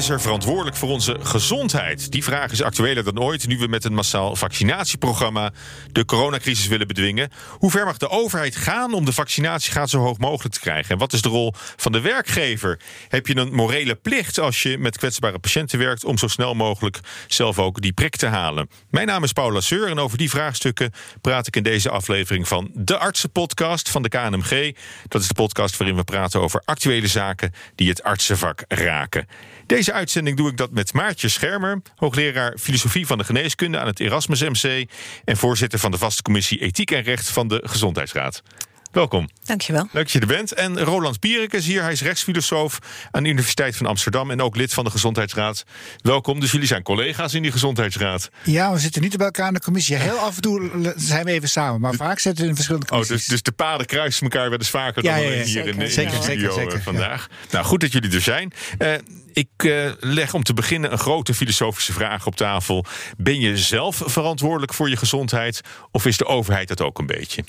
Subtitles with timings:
[0.00, 2.10] is er verantwoordelijk voor onze gezondheid?
[2.12, 5.52] Die vraag is actueler dan ooit nu we met een massaal vaccinatieprogramma
[5.92, 7.30] de coronacrisis willen bedwingen.
[7.58, 10.90] Hoe ver mag de overheid gaan om de vaccinatiegraad zo hoog mogelijk te krijgen?
[10.90, 12.80] En wat is de rol van de werkgever?
[13.08, 17.00] Heb je een morele plicht als je met kwetsbare patiënten werkt om zo snel mogelijk
[17.26, 18.68] zelf ook die prik te halen?
[18.90, 22.70] Mijn naam is Paula Seur en over die vraagstukken praat ik in deze aflevering van
[22.74, 24.76] de Artsenpodcast van de KNMG.
[25.08, 29.26] Dat is de podcast waarin we praten over actuele zaken die het artsenvak raken.
[29.70, 34.00] Deze uitzending doe ik dat met Maartje Schermer, hoogleraar filosofie van de geneeskunde aan het
[34.00, 34.90] Erasmus MC
[35.24, 38.42] en voorzitter van de vaste commissie Ethiek en Recht van de Gezondheidsraad.
[38.90, 39.28] Welkom.
[39.44, 39.82] Dankjewel.
[39.92, 40.52] Leuk dat je er bent.
[40.52, 41.82] En Roland Pierik is hier.
[41.82, 42.78] Hij is rechtsfilosoof
[43.10, 45.64] aan de Universiteit van Amsterdam en ook lid van de Gezondheidsraad.
[46.02, 46.40] Welkom.
[46.40, 48.30] Dus jullie zijn collega's in die Gezondheidsraad.
[48.44, 49.96] Ja, we zitten niet bij elkaar in de commissie.
[49.96, 53.16] Heel af en toe zijn we even samen, maar vaak zitten we in verschillende commissies.
[53.16, 55.46] Oh, dus, dus de paden kruisen elkaar wel eens vaker Ja, dan ja, ja, hier
[55.46, 55.68] zeker.
[55.70, 57.28] in de, in Zeker, de zeker, studio zeker, eh, vandaag.
[57.50, 58.52] Nou, goed dat jullie er zijn.
[58.78, 58.92] Eh,
[59.32, 62.84] ik eh, leg om te beginnen een grote filosofische vraag op tafel.
[63.16, 67.44] Ben je zelf verantwoordelijk voor je gezondheid of is de overheid dat ook een beetje?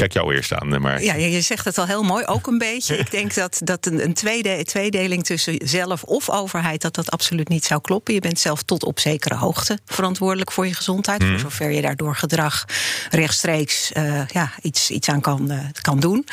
[0.00, 1.02] Kijk jou eerst aan, eh, maar.
[1.02, 2.96] Ja, je zegt het al heel mooi, ook een beetje.
[2.96, 6.80] Ik denk dat, dat een, een tweede, tweedeling tussen zelf of overheid...
[6.80, 8.14] dat dat absoluut niet zou kloppen.
[8.14, 11.24] Je bent zelf tot op zekere hoogte verantwoordelijk voor je gezondheid...
[11.24, 12.64] voor zover je daardoor gedrag
[13.10, 16.26] rechtstreeks eh, ja, iets, iets aan kan, eh, kan doen.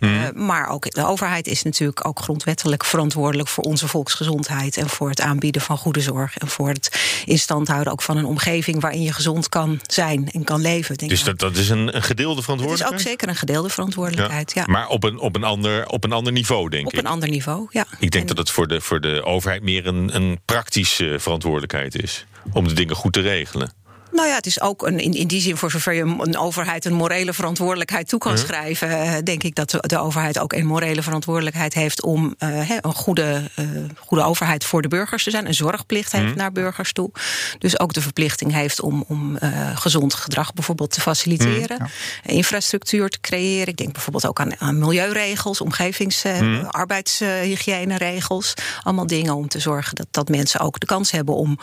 [0.00, 3.48] Eh, maar ook de overheid is natuurlijk ook grondwettelijk verantwoordelijk...
[3.48, 6.36] voor onze volksgezondheid en voor het aanbieden van goede zorg...
[6.36, 8.80] en voor het in stand houden ook van een omgeving...
[8.80, 10.96] waarin je gezond kan zijn en kan leven.
[10.96, 13.13] Denk Dus dat, dat is een, een gedeelde verantwoordelijkheid?
[13.14, 14.64] Zeker een gedeelde verantwoordelijkheid, ja.
[14.66, 16.98] Maar op een, op, een ander, op een ander niveau, denk Op ik.
[16.98, 17.86] een ander niveau, ja.
[17.98, 22.02] Ik denk En- dat het voor de, voor de overheid meer een, een praktische verantwoordelijkheid
[22.02, 22.26] is.
[22.52, 23.72] Om de dingen goed te regelen.
[24.14, 26.84] Nou ja, het is ook een, in, in die zin, voor zover je een overheid
[26.84, 30.66] een morele verantwoordelijkheid toe kan schrijven, eh, denk ik dat de, de overheid ook een
[30.66, 33.64] morele verantwoordelijkheid heeft om eh, een goede, eh,
[33.98, 35.46] goede overheid voor de burgers te zijn.
[35.46, 37.10] Een zorgplicht heeft naar burgers toe.
[37.58, 39.38] Dus ook de verplichting heeft om, om
[39.74, 41.90] gezond gedrag bijvoorbeeld te faciliteren,
[42.22, 43.66] infrastructuur te creëren.
[43.66, 48.54] Ik denk bijvoorbeeld ook aan, aan milieuregels, omgevings- eh, arbeidshygiëneregels.
[48.82, 51.58] Allemaal dingen om te zorgen dat, dat mensen ook de kans hebben om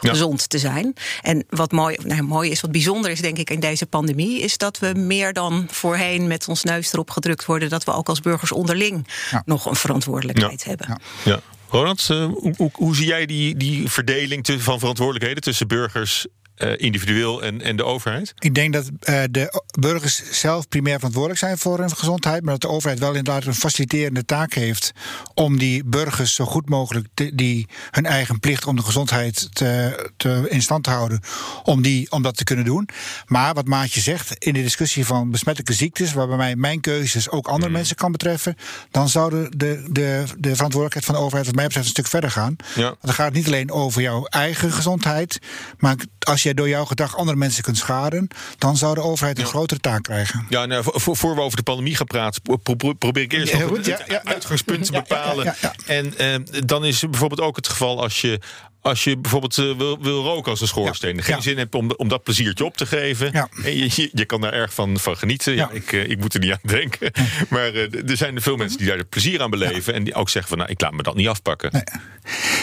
[0.00, 0.94] gezond te zijn.
[1.22, 4.56] En wat mooi, nou, mooi is, wat bijzonder is, denk ik, in deze pandemie, is
[4.56, 8.20] dat we meer dan voorheen met ons neus erop gedrukt worden dat we ook als
[8.20, 9.42] burgers onderling Ja.
[9.46, 10.86] nog een verantwoordelijkheid hebben.
[10.88, 10.98] Ja.
[11.32, 11.40] Ja.
[11.68, 16.72] Ronald, eh, hoe, hoe, hoe zie jij die, die verdeling van verantwoordelijkheden tussen burgers eh,
[16.76, 18.34] individueel en, en de overheid?
[18.38, 22.60] Ik denk dat eh, de burgers zelf primair verantwoordelijk zijn voor hun gezondheid, maar dat
[22.60, 24.92] de overheid wel inderdaad een faciliterende taak heeft
[25.34, 30.10] om die burgers zo goed mogelijk te- die hun eigen plicht om de gezondheid te,
[30.16, 31.20] te, in stand te houden,
[31.62, 32.88] om, die, om dat te kunnen doen.
[33.26, 37.48] Maar wat Maatje zegt, in de discussie van besmettelijke ziektes, waarbij mij mijn keuzes ook
[37.48, 38.56] andere mensen kan betreffen,
[38.90, 42.06] dan zou de, de, de, de verantwoordelijkheid van de overheid, wat mij betreft, een stuk
[42.06, 42.56] verder gaan.
[42.74, 42.82] Ja.
[42.82, 45.38] Want dan gaat het niet alleen over jouw eigen gezondheid.
[45.78, 48.28] Maar als jij door jouw gedrag andere mensen kunt schaden.
[48.58, 50.46] dan zou de overheid een grotere taak krijgen.
[50.48, 53.52] Ja, nou, voor, voor, we over de pandemie gaan praten, pro- pro- probeer ik eerst
[53.52, 55.54] nog goed, het, uitgangspunt te bepalen.
[55.86, 56.34] En eh,
[56.66, 58.40] dan is bijvoorbeeld ook het geval als je.
[58.82, 61.40] Als je bijvoorbeeld eh, wil, wil roken als een schoorsteen, Ja, geen ja.
[61.40, 63.30] zin hebt om, om dat pleziertje op te geven.
[63.32, 63.48] Ja.
[63.64, 65.54] En je, je, kan daar erg van, van genieten.
[65.54, 65.70] Ja.
[65.70, 67.10] Ik, eh, ik moet er niet aan denken.
[67.48, 69.94] Maar eh, er zijn veel mensen die daar plezier aan beleven.
[69.94, 71.84] En die ook zeggen van nou, ik laat me dat niet afpakken.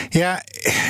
[0.10, 0.44] Ja,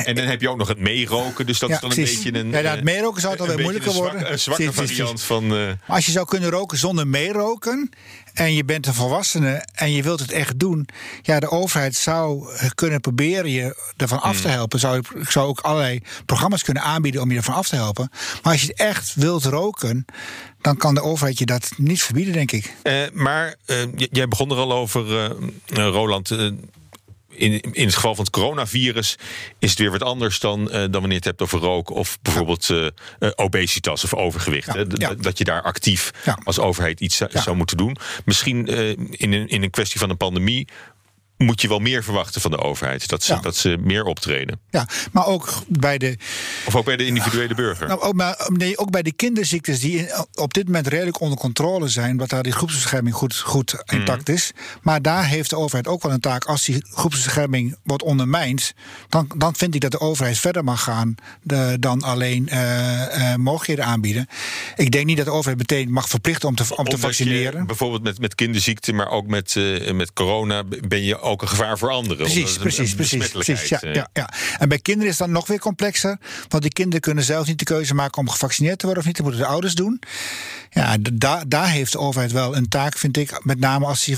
[0.05, 1.45] En dan heb je ook nog het meeroken.
[1.45, 2.23] Dus dat is dan een precies.
[2.23, 2.49] beetje een.
[2.51, 4.31] Ja, nou, het meeroken zou het alweer beetje moeilijker een worden.
[4.31, 4.97] Een zwakke Precies, precies.
[4.97, 5.77] variant van.
[5.87, 7.89] als je zou kunnen roken zonder meeroken.
[8.33, 10.87] En je bent een volwassene en je wilt het echt doen.
[11.21, 14.51] ja, de overheid zou kunnen proberen je ervan af te Hmm.
[14.57, 14.79] helpen.
[14.79, 18.09] Zou, zou ook allerlei programma's kunnen aanbieden om je ervan af te helpen.
[18.43, 20.05] Maar als je het echt wilt roken.
[20.61, 22.73] dan kan de overheid je dat niet verbieden, denk ik.
[22.83, 26.29] Eh, maar eh, jij begon er al over, eh, eh, Roland.
[27.39, 29.17] In, in het geval van het coronavirus
[29.59, 32.17] is het weer wat anders dan, eh, dan wanneer je het hebt over roken of
[32.21, 32.85] bijvoorbeeld eh,
[33.19, 34.73] eh, obesitas of overgewicht.
[34.73, 35.13] Ja, ja.
[35.13, 36.11] Dat je daar actief
[36.43, 37.97] als overheid iets zou- moeten doen.
[38.25, 38.67] Misschien
[39.11, 40.67] in, een, in een kwestie van een pandemie
[41.45, 43.07] moet je wel meer verwachten van de overheid.
[43.07, 43.39] Dat ze, Ja.
[43.39, 44.59] dat ze meer optreden.
[44.69, 46.17] Ja, maar ook bij de
[46.65, 47.87] Of ook bij de individuele burger.
[47.87, 51.37] Nou, ook, maar, nee, ook bij de kinderziektes die in- op dit moment redelijk onder
[51.37, 54.51] controle zijn, omdat daar die groepsbescherming goed, goed intact is.
[54.81, 56.45] Maar daar heeft de overheid ook wel een taak.
[56.45, 58.73] Als die groepsbescherming wordt ondermijnd,
[59.09, 63.37] dan, dan vind ik dat de overheid verder mag gaan de- dan alleen eh, eh,
[63.39, 64.27] mogelijkheden aanbieden.
[64.75, 67.65] Ik denk niet dat de overheid meteen mag verplichten om te, om te je vaccineren.
[67.67, 71.77] bijvoorbeeld met, met kinderziekte, maar ook met, eh, met corona ben je ook een gevaar
[71.77, 72.17] voor anderen.
[72.17, 73.69] Precies, precies, precies.
[73.69, 74.29] ja, eh, ja, ja.
[74.57, 76.17] En bij kinderen is dat nog weer complexer.
[76.47, 79.17] Want die kinderen kunnen zelf niet de keuze maken om gevaccineerd te worden of niet.
[79.17, 80.01] Dat moeten de ouders doen.
[80.69, 83.45] Ja, daar, daar heeft de overheid wel een taak, vind ik.
[83.45, 84.17] Met name als die,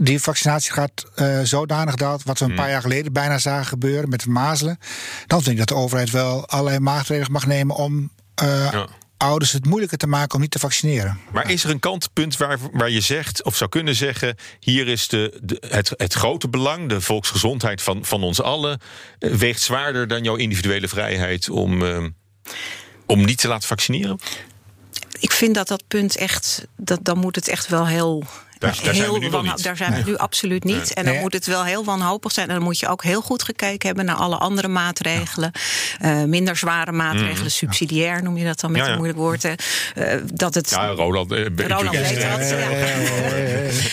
[0.00, 2.22] die vaccinatiegraad eh zodanig daalt.
[2.22, 4.78] Wat we een paar jaar geleden bijna zagen gebeuren met de mazelen.
[5.26, 8.86] Dan vind ik dat de overheid wel allerlei maatregelen mag nemen om eh, Ja.
[9.22, 11.20] Ouders het moeilijker te maken om niet te vaccineren.
[11.32, 15.08] Maar is er een kantpunt waar, waar je zegt, of zou kunnen zeggen: hier is
[15.08, 18.80] de, de, het, het grote belang, de volksgezondheid van, van ons allen,
[19.18, 22.04] eh, weegt zwaarder dan jouw individuele vrijheid om, eh,
[23.06, 24.18] om niet te laten vaccineren?
[25.18, 28.24] Ik vind dat dat punt echt, dat, dan moet het echt wel heel.
[28.62, 29.64] Daar- daar zijn we nu wel wanho- niet.
[29.64, 30.94] Daar zijn we nu absoluut niet.
[30.94, 31.22] En dan Nee.
[31.22, 32.48] moet het wel heel wanhopig zijn.
[32.48, 35.50] En dan moet je ook heel goed gekeken hebben naar alle andere maatregelen.
[36.00, 38.80] Eh, minder zware maatregelen, subsidiair noem je dat dan met.
[38.80, 39.44] Ja, een moeilijk woord.
[39.44, 39.54] Eh,
[40.34, 40.70] dat het.
[40.70, 41.32] Ja, Roland.
[41.32, 42.48] eh, weet dat.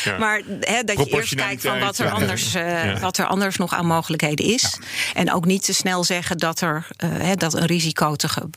[0.04, 0.18] ja.
[0.20, 3.00] Maar hè, dat je eerst kijkt van wat er, anders, eh, Ja.
[3.00, 4.80] wat er anders nog aan mogelijkheden is.
[5.14, 8.30] En ook niet te snel zeggen dat er eh, hè, dat een risico te.
[8.30, 8.50] ge-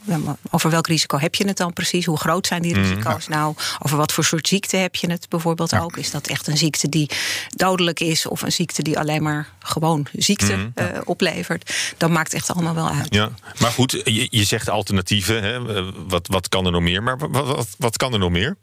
[0.50, 2.06] Over welk risico heb je het dan precies?
[2.06, 3.55] Hoe groot zijn die risico's nou?
[3.79, 5.97] Over wat voor soort ziekte heb je het bijvoorbeeld ook?
[6.02, 7.10] Is dat echt een ziekte die
[7.49, 11.75] dodelijk is of een ziekte die alleen maar gewoon ziekte eh, oplevert?
[11.96, 13.14] Dat maakt echt allemaal wel uit.
[13.14, 15.43] Ja, maar goed, je, je zegt alternatieven.
[15.43, 15.76] Hè?
[15.76, 17.02] eh, Wat, wat kan er nog meer?
[17.02, 18.56] Maar wat, wat, wat kan er nog meer?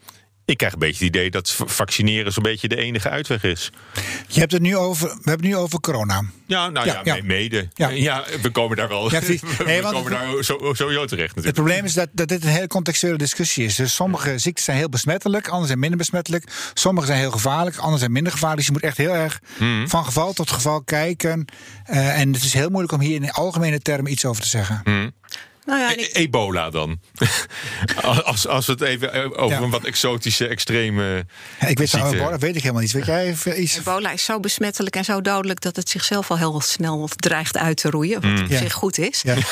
[0.50, 3.70] Ik krijg een beetje het idee dat vaccineren zo'n beetje de enige uitweg is.
[4.28, 6.24] Je hebt het nu over, we hebben het nu over corona.
[6.46, 7.16] Ja, nou Ja, ja, ja.
[7.16, 7.68] me- mede.
[7.74, 7.90] Ja.
[7.90, 8.24] Ja.
[8.42, 9.12] we komen daar wel.
[9.12, 9.42] Ja, precies.
[9.58, 12.68] we Nee, komen daar zo, sowieso terecht Het probleem is dat, dat dit een hele
[12.68, 13.76] contextuele discussie is.
[13.76, 16.52] Dus sommige ziektes zijn heel besmettelijk, andere zijn minder besmettelijk.
[16.74, 18.58] Sommige zijn heel gevaarlijk, andere zijn minder gevaarlijk.
[18.58, 19.90] Dus je moet echt heel erg Hmm.
[19.90, 21.46] van geval tot geval kijken.
[21.84, 24.82] Eh, en het is heel moeilijk om hier in algemene termen iets over te zeggen.
[24.84, 25.12] Hmm.
[25.70, 27.00] Nou ja, E- ik- Ebola dan.
[28.24, 29.64] als, als we het even eh, over Ja.
[29.64, 31.26] een wat exotische, extreme.
[31.68, 32.92] Ik weet, ziekte- dat weet ik helemaal niet.
[32.92, 33.78] Weet jij even iets?
[33.78, 37.78] Ebola is zo besmettelijk en zo dodelijk dat het zichzelf al heel snel dreigt uit
[37.78, 38.22] te roeien.
[38.22, 38.58] Wat op Ja.
[38.58, 39.22] zich goed is.
[39.22, 39.36] Ja.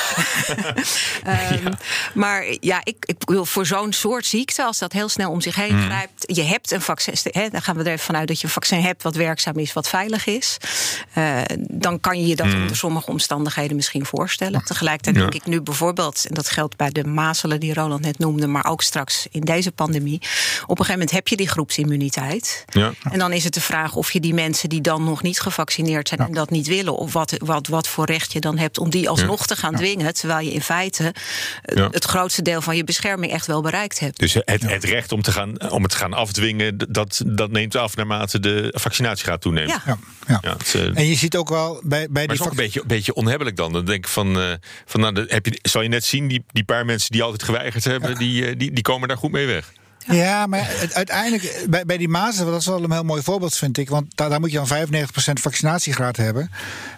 [1.24, 1.72] Ehm,
[2.14, 5.54] Maar ja, ik, ik wil voor zo'n soort ziekte, als dat heel snel om zich
[5.54, 6.22] heen grijpt.
[6.26, 7.14] Je hebt een vaccin.
[7.22, 9.72] Hè, dan gaan we er even vanuit dat je een vaccin hebt wat werkzaam is,
[9.72, 10.56] wat veilig is.
[11.12, 14.64] Eh, dan kan je je dat onder sommige omstandigheden misschien voorstellen.
[14.64, 15.22] Tegelijkertijd Ja.
[15.22, 18.66] denk ik nu bijvoorbeeld, en dat geldt bij de mazelen die Roland net noemde, maar
[18.66, 20.20] ook straks in deze pandemie.
[20.62, 22.64] Op een gegeven moment heb je die groepsimmuniteit.
[22.70, 22.92] Ja.
[23.10, 26.08] En dan is het de vraag of je die mensen die dan nog niet gevaccineerd
[26.08, 28.90] zijn en dat niet willen, of wat, wat, wat voor recht je dan hebt om
[28.90, 30.14] die alsnog te gaan dwingen.
[30.14, 31.14] Terwijl je in feite
[31.62, 31.88] eh, Ja.
[31.90, 34.18] het grootste deel van je bescherming echt wel bereikt hebt.
[34.18, 37.76] Dus het, het recht om, te gaan, om het te gaan afdwingen, dat, dat neemt
[37.76, 39.70] af naarmate de vaccinatiegraad toeneemt.
[39.70, 39.82] Ja.
[39.86, 40.38] Ja, ja.
[40.42, 42.56] Ja, het, eh, En je ziet ook wel bij, bij Maar die is ook een
[42.56, 43.72] beetje, een beetje onhebbelijk dan.
[43.72, 44.52] Dan denk ik van, eh,
[44.86, 47.84] van nou, heb je, zal je net zien, die, die paar mensen die altijd geweigerd
[47.84, 49.72] hebben, die, eh, die, die komen daar goed mee weg.
[50.10, 53.56] Ja, maar het- uiteindelijk, bij, bij die mazelen, dat is wel een heel mooi voorbeeld,
[53.56, 53.88] vind ik.
[53.88, 56.50] Want daar, daar moet je dan 95% vaccinatiegraad hebben.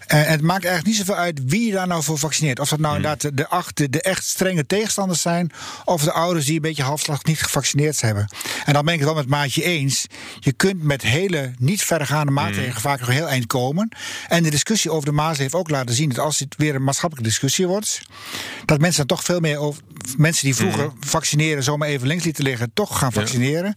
[0.06, 2.58] En het maakt eigenlijk niet zoveel uit wie je daar nou voor vaccineert.
[2.60, 5.50] Of dat nou inderdaad de, acht- de echt strenge tegenstanders zijn.
[5.84, 8.28] Of de ouders die een beetje halfslag niet gevaccineerd hebben.
[8.64, 10.06] En dan ben ik het wel met Maatje eens.
[10.40, 13.88] Je kunt met hele niet verregaande maatregelen vaak nog heel eind komen.
[14.28, 16.84] En de discussie over de mazelen heeft ook laten zien dat als dit weer een
[16.84, 18.00] maatschappelijke discussie wordt.
[18.64, 19.82] dat mensen dan toch veel meer over.
[20.16, 22.70] Mensen die vroeger vaccineren zomaar even links lieten liggen.
[22.74, 23.74] toch gaan vaccineren.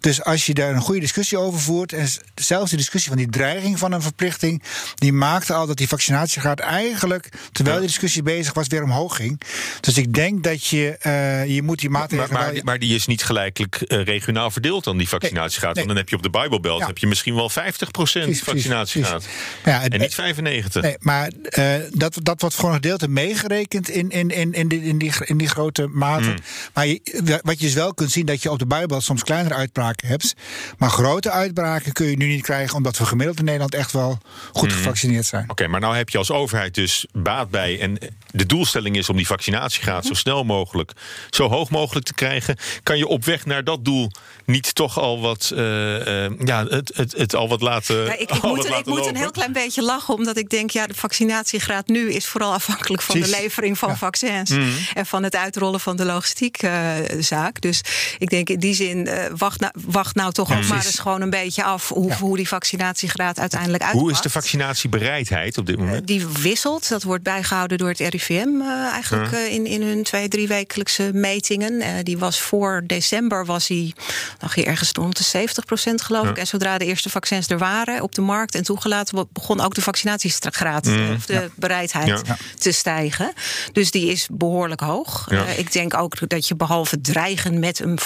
[0.00, 1.92] Dus als je daar een goede discussie over voert.
[1.92, 4.62] en zelfs de discussie van die dreiging van een verplichting.
[4.94, 7.28] die maakte al dat die vaccinatiegraad eigenlijk.
[7.52, 9.40] terwijl die discussie bezig was, weer omhoog ging.
[9.80, 10.96] Dus ik denk dat je.
[11.00, 12.32] eh, je moet die Maar, maatregelen.
[12.40, 15.74] maar, wel- maar die is niet gelijkelijk eh, regionaal verdeeld dan, die vaccinatiegraad.
[15.74, 15.84] Nee.
[15.84, 16.86] Want dan heb je op de Bijbelbelt Ja.
[16.86, 17.52] heb je misschien wel 50%
[17.92, 19.22] Precies, precies, vaccinatiegraad.
[19.22, 19.40] precies.
[19.64, 20.82] Ja, het- en niet 95.
[20.82, 24.82] Nee, maar eh, dat, dat wordt voor een gedeelte meegerekend in, in, in, in, die,
[24.82, 26.24] in, die, in die grote mate.
[26.24, 26.36] Hmm.
[26.74, 29.54] Maar je- wat je dus wel kunt zien, dat je op de Bijbel soms kleinere
[29.54, 30.34] uitbraken hebt.
[30.78, 34.18] Maar grote uitbraken kun je nu niet krijgen, omdat we gemiddeld in Nederland echt wel
[34.52, 34.76] goed Hmm.
[34.78, 35.50] gevaccineerd zijn.
[35.50, 37.80] Oké, maar nou heb je als overheid dus baat bij.
[37.80, 37.98] En
[38.30, 40.92] de doelstelling is om die vaccinatiegraad zo snel mogelijk,
[41.30, 42.56] zo hoog mogelijk te krijgen.
[42.82, 44.10] Kan je op weg naar dat doel
[44.44, 48.04] niet toch al wat, eh, eh, ja, het, het, het al wat laten.
[48.04, 50.36] Ja, ik, ik al wat moet, een- ik moet een heel klein beetje lachen, omdat
[50.36, 53.96] ik denk, ja, de vaccinatiegraad nu is vooral afhankelijk van de levering van Ja.
[53.96, 54.68] vaccins Mhm.
[54.94, 57.60] en van het van de logistiekzaak.
[57.60, 57.80] dus
[58.18, 61.20] ik denk in die zin, eh, wacht, nou, wacht nou toch ook maar eens gewoon
[61.20, 64.02] een beetje af hoe, hoe die vaccinatiegraad uiteindelijk uitpakt.
[64.02, 66.06] Hoe is de vaccinatiebereidheid op dit moment?
[66.06, 66.88] Die wisselt.
[66.88, 71.10] Dat wordt bijgehouden door het RIVM eh, eigenlijk eh, in, in hun twee, drie wekelijkse
[71.12, 71.80] metingen.
[71.80, 73.94] Eh, die was voor december was die,
[74.40, 76.38] lag hier ergens rond de 70 procent geloof ik.
[76.38, 79.82] En zodra de eerste vaccins er waren op de markt en toegelaten, begon ook de
[79.82, 82.22] vaccinatiegraad, eh, of de bereidheid
[82.58, 83.32] te stijgen.
[83.72, 85.28] Dus die is behoorlijk hoog.
[85.56, 87.98] Ik denk ook dat je behalve dreigen met, een,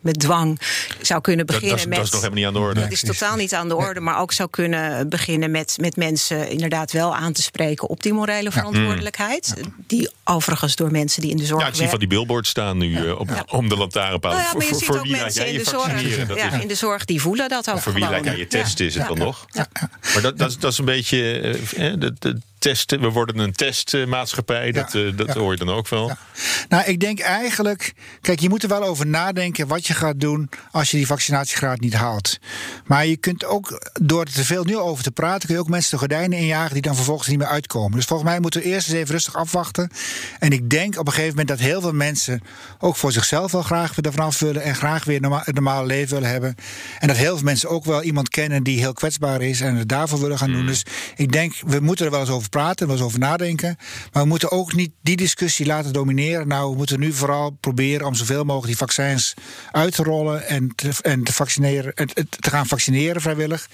[0.00, 0.60] met dwang
[1.00, 1.96] zou kunnen beginnen dat, met.
[1.96, 2.80] Dat is nog helemaal niet aan de orde.
[2.80, 6.48] Dat is totaal niet aan de orde, maar ook zou kunnen beginnen met, met mensen
[6.48, 9.54] inderdaad wel aan te spreken op die morele verantwoordelijkheid.
[9.86, 11.62] Die overigens door mensen die in de zorg.
[11.62, 14.32] Ja, ik zie van die billboards staan nu op, om de lantaarnpaal.
[14.32, 16.36] Nou ja, maar je ziet ook mensen in de zorg.
[16.36, 17.78] Ja, in de zorg die voelen dat ook.
[17.78, 19.46] Voor wie lijkt aan je testen is het dan nog.
[20.12, 21.40] Maar dat, dat, dat is een beetje.
[21.76, 23.00] Eh, de, de, testen.
[23.00, 24.72] We worden een testmaatschappij.
[24.72, 26.12] Dat, ja, dat hoor je dan ook wel.
[26.68, 27.92] Nou, ik denk eigenlijk.
[28.20, 31.80] Kijk, je moet er wel over nadenken wat je gaat doen als je die vaccinatiegraad
[31.80, 32.38] niet haalt.
[32.86, 35.68] Maar je kunt ook, door er te veel nu over te praten, kun je ook
[35.68, 37.96] mensen de gordijnen injagen die dan vervolgens niet meer uitkomen.
[37.96, 39.90] Dus volgens mij moeten we eerst eens even rustig afwachten.
[40.38, 42.40] En ik denk op een gegeven moment dat heel veel mensen
[42.78, 45.86] ook voor zichzelf wel graag weer ervan af willen en graag weer norma een normale
[45.86, 46.54] leven willen hebben.
[46.98, 49.88] En dat heel veel mensen ook wel iemand kennen die heel kwetsbaar is en het
[49.88, 50.66] daarvoor willen gaan doen.
[50.66, 50.82] Dus
[51.16, 53.76] ik denk, we moeten er wel eens over praten, wel eens over nadenken.
[54.12, 56.48] Maar we moeten ook niet die discussie laten domineren.
[56.48, 59.34] Nou, we moeten nu vooral proberen om zoveel mogelijk die vaccins
[59.70, 61.94] uit te rollen en en te, vaccineren,
[62.40, 63.68] te gaan vaccineren vrijwillig.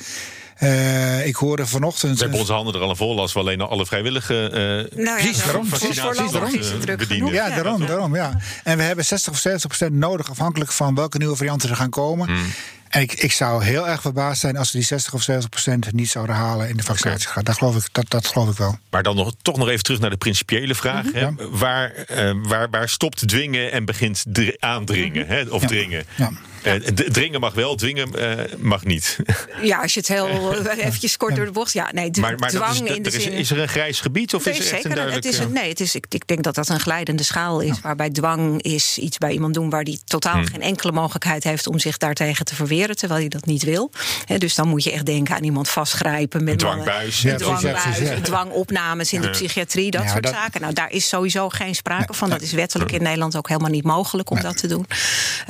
[0.62, 2.14] Uh, ik hoorde vanochtend.
[2.14, 4.50] We hebben onze handen er al aan vol als we alleen alle vrijwillige
[4.94, 6.96] uh, nou ja, daarom, vaccinaties daarom.
[6.96, 7.32] bedienen.
[7.32, 8.14] Ja, daarom, daarom.
[8.14, 8.40] Ja.
[8.64, 11.90] En we hebben 60 of 70 procent nodig, afhankelijk van welke nieuwe varianten er gaan
[11.90, 12.26] komen.
[12.26, 12.46] Hmm.
[12.88, 15.92] En ik, ik zou heel erg verbaasd zijn als we die 60 of 70 procent
[15.92, 17.44] niet zouden halen in de vaccinatiegraad.
[17.44, 18.78] Dat, geloof ik, dat, dat geloof ik wel.
[18.90, 21.04] Maar dan nog, toch nog even terug naar de principiële vraag.
[21.04, 21.38] Mm -hmm.
[21.38, 21.48] hè?
[21.50, 24.24] Waar, uh, waar, waar stopt dwingen en begint
[24.58, 25.26] aandringen?
[25.26, 25.36] -hmm.
[25.36, 25.42] hè?
[25.42, 25.66] Of ja.
[25.66, 26.04] dringen?
[26.14, 26.30] Ja.
[26.66, 26.74] Uh,
[27.08, 29.18] dringen mag wel, dwingen uh, mag niet.
[29.62, 31.72] Ja, als je het heel eventjes kort door de bocht.
[31.72, 33.32] Ja, nee, maar, maar dwang is, in de is, zin...
[33.32, 35.24] is er een grijs gebied of nee, is er echt zeker, een duidelijk...
[35.24, 37.80] Het is een, nee, het is, ik, ik denk dat dat een glijdende schaal is.
[37.80, 40.46] Waarbij dwang is iets bij iemand doen waar die totaal hmm.
[40.46, 43.90] geen enkele mogelijkheid heeft om zich daartegen te verweren, terwijl hij dat niet wil.
[44.24, 47.98] He, dus dan moet je echt denken aan iemand vastgrijpen met een dwangbuis, een dwangbuis,
[47.98, 50.32] ja, dwangopnames in de psychiatrie, dat ja, soort dat...
[50.32, 50.60] zaken.
[50.60, 52.30] Nou, daar is sowieso geen sprake van.
[52.30, 54.86] Dat is wettelijk in Nederland ook helemaal niet mogelijk om dat te doen.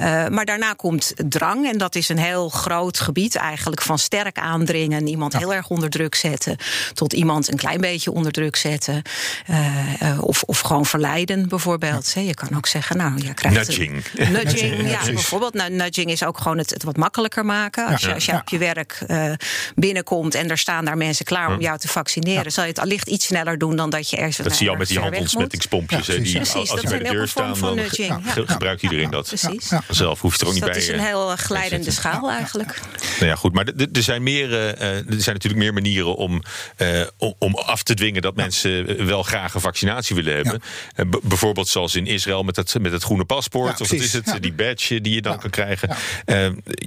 [0.00, 4.38] Uh, maar daarna komt drang en dat is een heel groot gebied eigenlijk van sterk
[4.38, 6.56] aandringen, iemand heel erg onder druk zetten,
[6.92, 9.02] tot iemand een klein beetje onder druk zetten,
[9.50, 12.12] uh, uh, of, of gewoon verleiden bijvoorbeeld.
[12.12, 14.04] Je kan ook zeggen, nou, je krijgt nudging.
[14.16, 15.54] Een, nudging, ja, bijvoorbeeld.
[15.54, 17.86] Nou, nudging is ook gewoon het, het wat makkelijker maken.
[17.86, 19.32] Als je, als je op je werk uh,
[19.74, 23.08] binnenkomt en er staan daar mensen klaar om jou te vaccineren, zal je het allicht
[23.08, 24.36] iets sneller doen dan dat je ergens.
[24.36, 26.06] Dat zie je al met die handontsmettingspompjes.
[26.06, 29.26] die, precies, als dat die bij de deur staan, dan gebruikt iedereen dat.
[29.26, 29.72] Precies.
[29.88, 30.95] Zelf hoeft er ook dus niet bij.
[30.98, 32.80] Een heel glijdende schaal eigenlijk.
[33.18, 33.52] Nou ja, goed.
[33.52, 36.42] Maar er zijn, meer, er zijn natuurlijk meer manieren om,
[37.38, 40.62] om af te dwingen dat mensen wel graag een vaccinatie willen hebben.
[41.22, 43.80] Bijvoorbeeld zoals in Israël met het, met het groene paspoort.
[43.80, 44.36] of wat is het?
[44.40, 45.96] Die badge die je dan kan krijgen.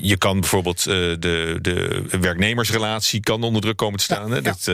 [0.01, 4.43] Je kan bijvoorbeeld de, de werknemersrelatie kan onder druk komen te staan.
[4.43, 4.71] Dat,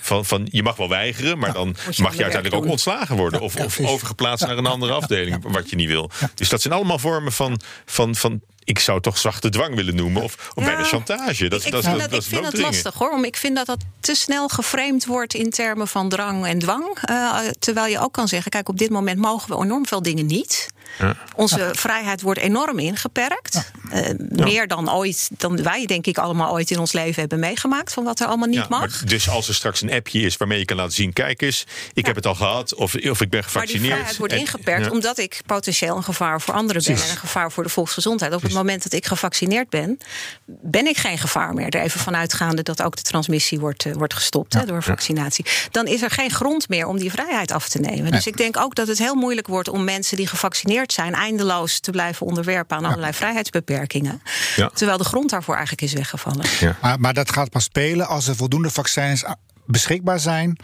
[0.00, 3.40] van, van, je mag wel weigeren, maar dan mag je uiteindelijk ook ontslagen worden.
[3.40, 6.10] Of, of overgeplaatst naar een andere afdeling, wat je niet wil.
[6.34, 8.40] Dus dat zijn allemaal vormen van, van, van
[8.72, 10.22] ik zou toch zachte dwang willen noemen.
[10.22, 11.48] Of, of bijna chantage.
[11.48, 13.10] Dat, ik dat, vind, dat, dat, ik vind het lastig hoor.
[13.10, 16.98] Omdat ik vind dat dat te snel geframed wordt in termen van drang en dwang.
[17.10, 20.26] Uh, terwijl je ook kan zeggen: kijk, op dit moment mogen we enorm veel dingen
[20.26, 20.68] niet.
[20.98, 21.16] Ja.
[21.36, 21.74] Onze ja.
[21.74, 23.70] vrijheid wordt enorm ingeperkt.
[23.92, 27.92] Uh, meer dan ooit, dan wij denk ik allemaal ooit in ons leven hebben meegemaakt.
[27.92, 29.04] Van wat er allemaal niet mag.
[29.04, 32.06] dus als er straks een appje is waarmee je kan laten zien: kijk eens, ik
[32.06, 32.74] heb het al gehad.
[32.74, 33.60] Of, of ik ben gevaccineerd.
[33.60, 36.94] Maar die vrijheid wordt en, ingeperkt omdat ik potentieel een gevaar voor anderen ben.
[36.94, 38.34] En een gevaar voor de volksgezondheid.
[38.34, 39.98] Op het moment dat ik gevaccineerd ben,
[40.46, 41.68] ben ik geen gevaar meer.
[41.68, 45.44] Er even vanuitgaande dat ook de transmissie wordt, uh, wordt gestopt door vaccinatie.
[45.70, 48.12] Dan is er geen grond meer om die vrijheid af te nemen.
[48.12, 51.80] Dus ik denk ook dat het heel moeilijk wordt om mensen die gevaccineerd zijn eindeloos
[51.80, 53.16] te blijven onderwerpen aan allerlei ja.
[53.16, 54.22] vrijheidsbeperkingen.
[54.56, 54.70] Ja.
[54.74, 56.46] Terwijl de grond daarvoor eigenlijk is weggevallen.
[56.80, 59.24] Maar, maar dat gaat pas spelen als er voldoende vaccins
[59.66, 60.56] beschikbaar zijn.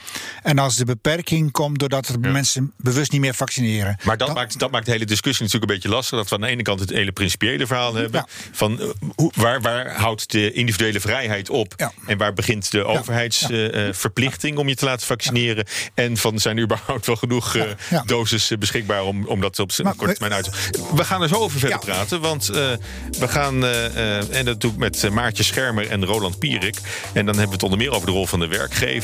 [0.42, 2.30] En als de beperking komt doordat er ja.
[2.30, 3.98] mensen bewust niet meer vaccineren.
[4.02, 6.18] Maar dat, dan, maakt, dat maakt de hele discussie natuurlijk een beetje lastig.
[6.18, 8.20] Dat we aan de ene kant het hele principiële verhaal hebben.
[8.20, 8.26] Ja.
[8.52, 11.74] Van uh, hoe, waar, waar houdt de individuele vrijheid op?
[11.76, 11.92] Ja.
[12.06, 15.66] En waar begint de overheidsverplichting uh, om je te laten vaccineren?
[15.94, 17.62] En van zijn er überhaupt wel genoeg uh,
[18.04, 21.34] doses beschikbaar om, om dat op maar, korte termijn uit te We gaan er zo
[21.34, 22.20] over verder praten.
[22.20, 26.76] Want we gaan, en dat doe ik met Maartje Schermer en Roland Pierik.
[27.12, 28.97] En dan hebben we het onder meer over de rol van de werkgever.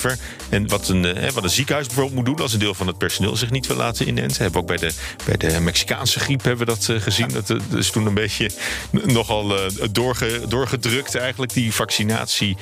[0.49, 2.99] En wat een, eh, wat een ziekenhuis bijvoorbeeld moet doen als een deel van het
[2.99, 4.43] personeel zich niet wil laten inenten.
[4.43, 7.29] Hebben we ook bij de, bij de Mexicaanse griep hebben we dat uh, gezien.
[7.29, 8.51] Dat, dat is toen een beetje
[8.91, 12.57] nogal uh, doorge, doorgedrukt eigenlijk, die vaccinatie.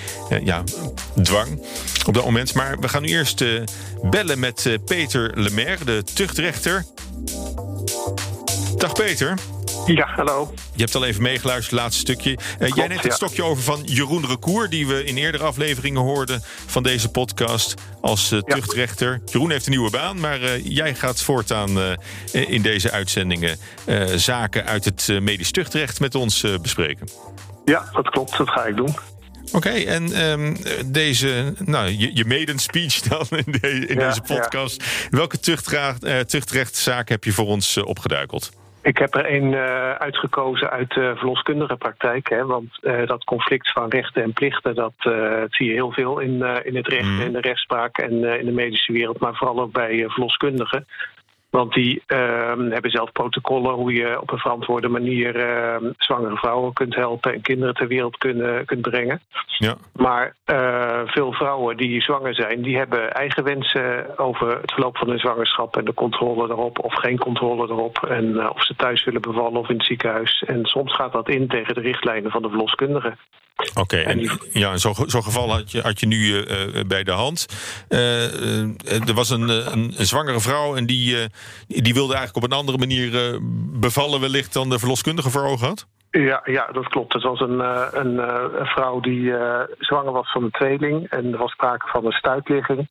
[0.45, 0.63] ja,
[1.23, 1.63] dwang
[2.07, 2.55] op dat moment.
[2.55, 3.45] Maar we gaan nu eerst
[4.03, 6.85] bellen met Peter Lemaire, de tuchtrechter.
[8.77, 9.35] Dag Peter.
[9.87, 10.53] Ja, hallo.
[10.75, 12.39] Je hebt al even meegeluisterd, het laatste stukje.
[12.59, 16.43] Uh, jij neemt het stokje over van Jeroen Recour, die we in eerdere afleveringen hoorden
[16.67, 19.21] van deze podcast als uh, tuchtrechter.
[19.25, 21.71] Jeroen heeft een nieuwe baan, maar uh, jij gaat voortaan
[22.33, 23.59] in deze uitzendingen
[24.17, 27.09] zaken uit het medisch tuchtrecht met ons bespreken.
[27.65, 28.95] Ja, dat klopt, dat ga ik doen.
[29.53, 34.85] Oké, en um, deze, nou, je, je maiden speech dan in, in deze podcast.
[35.11, 35.39] Welke
[36.27, 38.51] tuchtrechtzaak heb je voor ons opgeduikeld?
[38.83, 42.29] Ik heb er een uh, uitgekozen uit de verloskundige praktijk.
[42.29, 45.93] Hè, want uh, dat conflict van rechten en plichten, dat, uh, dat zie je heel
[45.93, 47.21] veel in, in het recht, mm.
[47.21, 50.87] in de rechtspraak en in de medische wereld, maar vooral ook bij verloskundigen.
[51.53, 52.19] Want die uh,
[52.71, 57.41] hebben zelf protocollen hoe je op een verantwoorde manier uh, zwangere vrouwen kunt helpen en
[57.41, 59.21] kinderen ter wereld kunnen, kunt brengen.
[59.59, 59.77] Ja.
[59.93, 65.09] Maar uh, veel vrouwen die zwanger zijn, die hebben eigen wensen over het verloop van
[65.09, 68.07] hun zwangerschap en de controle erop of geen controle erop.
[68.09, 70.43] En uh, of ze thuis willen bevallen of in het ziekenhuis.
[70.47, 73.17] En soms gaat dat in tegen de richtlijnen van de verloskundige.
[73.57, 76.45] Oké, okay, en ja, zo'n zo geval had je, had je nu uh,
[76.87, 77.47] bij de hand.
[77.89, 81.17] Uh, er was een, een, een, zwangere vrouw en die,
[81.67, 83.39] die wilde eigenlijk op een andere manier
[83.81, 85.87] bevallen, wellicht dan de verloskundige voor ogen had?
[86.11, 87.13] Ja, ja, dat klopt.
[87.13, 87.61] Het was een,
[88.01, 88.19] een,
[88.61, 89.35] een vrouw die
[89.79, 92.89] zwanger was van een tweeling en er was sprake van een stuitligging.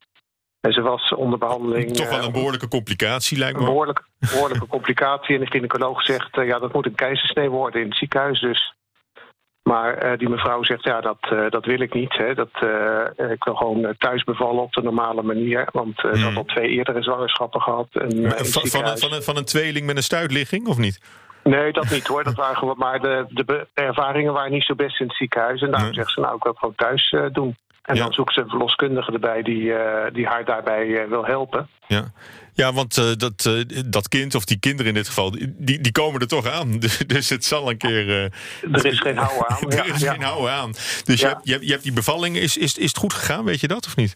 [0.62, 1.91] En ze was onder behandeling.
[1.91, 3.60] Toch wel een behoorlijke complicatie, lijkt me.
[3.60, 5.36] Een behoorlijke, behoorlijke complicatie.
[5.36, 8.39] En de gynaecoloog zegt: ja, dat moet een keizersnee worden in het ziekenhuis.
[8.39, 8.74] Dus
[9.63, 12.13] maar uh, die mevrouw zegt, ja, dat, uh, dat wil ik niet.
[12.13, 12.34] Hè.
[12.34, 15.68] Dat, uh, ik wil gewoon thuis bevallen op de normale manier.
[15.72, 16.22] Want hmm.
[16.22, 17.88] dat al twee eerdere zwangerschappen gehad.
[17.91, 18.12] En,
[18.46, 21.01] van, van, een, van, een, van een tweeling met een stuitligging, of niet?
[21.44, 22.24] Nee, dat niet hoor.
[22.24, 25.62] Dat waren gewoon, maar de, de ervaringen waren niet zo best in het ziekenhuis.
[25.62, 25.98] En daarom nee.
[25.98, 27.58] zegt ze, nou, ik wil het gewoon thuis doen.
[27.82, 28.04] En ja.
[28.04, 29.74] dan zoekt ze een verloskundige erbij die,
[30.14, 31.70] die haar daarbij wil helpen.
[31.88, 32.12] Ja.
[32.54, 33.50] Ja, want uh, dat,
[33.86, 36.70] dat kind, of die kinderen in dit geval, die, die komen er toch aan.
[36.80, 38.10] Dus, dus het zal een keer.
[38.72, 39.72] Er is geen houden aan.
[39.80, 40.12] er is ja.
[40.12, 40.72] geen houden aan.
[41.04, 42.38] Dus je, hebt, je, hebt, je hebt die bevalling.
[42.38, 43.46] Is, is, is het goed gegaan?
[43.46, 44.16] Weet je dat of niet?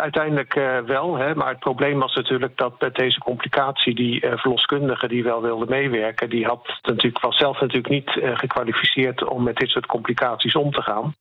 [0.00, 0.54] uiteindelijk
[0.86, 1.16] wel.
[1.16, 5.66] Hè, maar het probleem was natuurlijk dat met deze complicatie, die verloskundige die wel wilde
[5.68, 10.70] meewerken, die had natuurlijk, was zelf natuurlijk niet gekwalificeerd om met dit soort complicaties om
[10.70, 11.14] te gaan.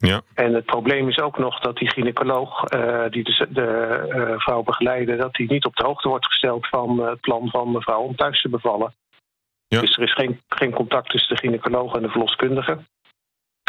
[0.00, 0.20] Ja.
[0.34, 4.62] En het probleem is ook nog dat die gynaecoloog uh, die de, de uh, vrouw
[4.62, 8.00] begeleidde, dat die niet op de hoogte wordt gesteld van het plan van de vrouw
[8.00, 8.94] om thuis te bevallen.
[9.66, 9.80] Ja.
[9.80, 12.78] Dus er is geen, geen contact tussen de gynaecoloog en de verloskundige.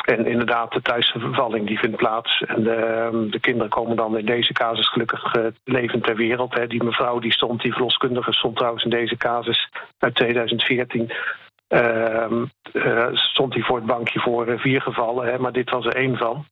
[0.06, 2.42] En inderdaad, de thuisbevalling die vindt plaats.
[2.42, 6.54] En de, de, kinderen komen dan in deze casus gelukkig uh, levend ter wereld.
[6.54, 6.68] Hè.
[6.68, 11.41] Die mevrouw die stond, die verloskundige stond trouwens in deze casus uit 2014 Uh, uh,
[13.14, 16.18] stond hij voor het bankje voor uh, vier gevallen, hè, maar dit was er één
[16.18, 16.46] van.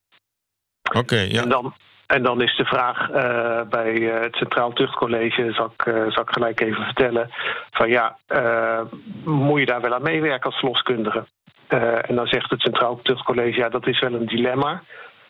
[0.83, 1.41] Oké, okay, ja.
[1.41, 1.73] En dan,
[2.07, 6.61] en dan is de vraag uh, bij het Centraal Tuchtcollege, zal ik, zal ik gelijk
[6.61, 7.29] even vertellen,
[7.71, 8.17] van ja,
[9.23, 11.25] moet je daar wel aan meewerken als verloskundige?
[12.01, 14.83] en dan zegt het Centraal Tuchtcollege, ja, dat is wel een dilemma.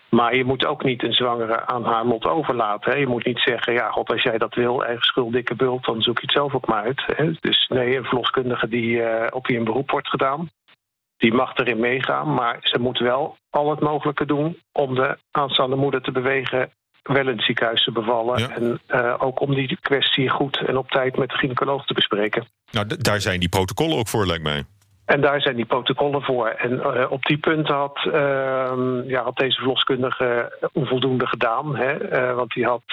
[0.10, 2.92] Maar je moet ook niet een zwangere aan haar lot overlaten.
[2.92, 2.98] Hè.
[2.98, 6.02] Je moet niet zeggen, ja, god, als jij dat wil, eigen schuld, dikke bult, dan
[6.02, 7.04] zoek je het zelf ook maar uit.
[7.06, 7.32] Hè.
[7.40, 10.50] Dus nee, een verloskundige die, uh, op wie een beroep wordt gedaan,
[11.18, 12.34] die mag erin meegaan.
[12.34, 16.72] Maar ze moet wel al het mogelijke doen om de aanstaande moeder te bewegen
[17.04, 18.40] wel in het ziekenhuis te bevallen.
[18.40, 18.50] Ja.
[18.50, 22.48] En uh, ook om die kwestie goed en op tijd met de gynaecoloog te bespreken.
[22.72, 24.64] Nou, daar zijn die protocollen ook voor, lijkt mij.
[25.10, 26.48] En daar zijn die protocollen voor.
[26.48, 28.14] En uh, op die punten had, uh,
[29.06, 31.76] ja, had deze verloskundige onvoldoende gedaan.
[31.76, 32.20] Hè?
[32.20, 32.84] Uh, want die had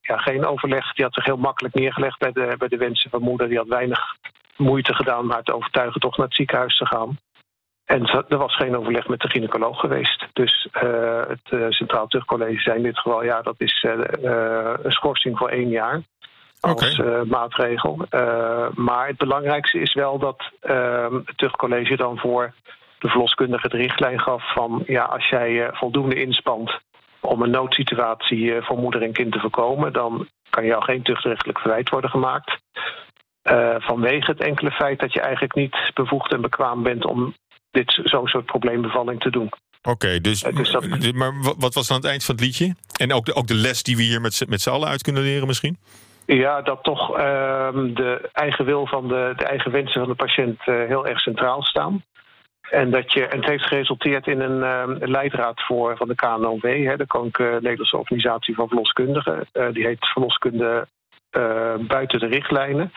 [0.00, 0.92] ja, geen overleg.
[0.92, 3.48] Die had zich heel makkelijk neergelegd bij de, bij de wensen van moeder.
[3.48, 4.00] Die had weinig
[4.56, 7.18] moeite gedaan om haar te overtuigen toch naar het ziekenhuis te gaan.
[7.84, 10.26] En er was geen overleg met de gynaecoloog geweest.
[10.32, 10.68] Dus
[11.28, 13.24] het Centraal Tuchtcollege zei in dit geval...
[13.24, 13.86] ja, dat is
[14.82, 16.02] een schorsing voor één jaar
[16.60, 17.20] als okay.
[17.20, 18.06] uh, maatregel.
[18.10, 22.54] Uh, maar het belangrijkste is wel dat uh, het tuchtcollege dan voor
[22.98, 26.78] de verloskundige de richtlijn gaf van ja, als jij uh, voldoende inspant
[27.20, 31.88] om een noodsituatie voor moeder en kind te voorkomen, dan kan jou geen tuchtrechtelijk verwijt
[31.88, 32.58] worden gemaakt.
[33.78, 37.34] vanwege het enkele feit dat je eigenlijk niet bevoegd en bekwaam bent om
[37.70, 39.50] dit zo'n soort probleembevalling te doen.
[39.82, 41.12] Oké, okay, dus, dus dat...
[41.14, 42.74] maar wat was dan het eind van het liedje?
[43.00, 45.22] En ook de, ook de les die we hier met, met z'n allen uit kunnen
[45.22, 45.78] leren misschien?
[46.34, 50.60] Ja, dat toch uh, de eigen wil van de, de eigen wensen van de patiënt
[50.66, 52.04] uh, heel erg centraal staan.
[52.70, 56.96] En, dat je, het heeft geresulteerd in een, uh, leidraad voor, van de KNOW, hè,
[56.96, 59.46] de Koninklijke Nederlandse Organisatie van Verloskundigen.
[59.52, 60.86] Uh, die heet Verloskunde
[61.80, 62.92] buiten de richtlijnen.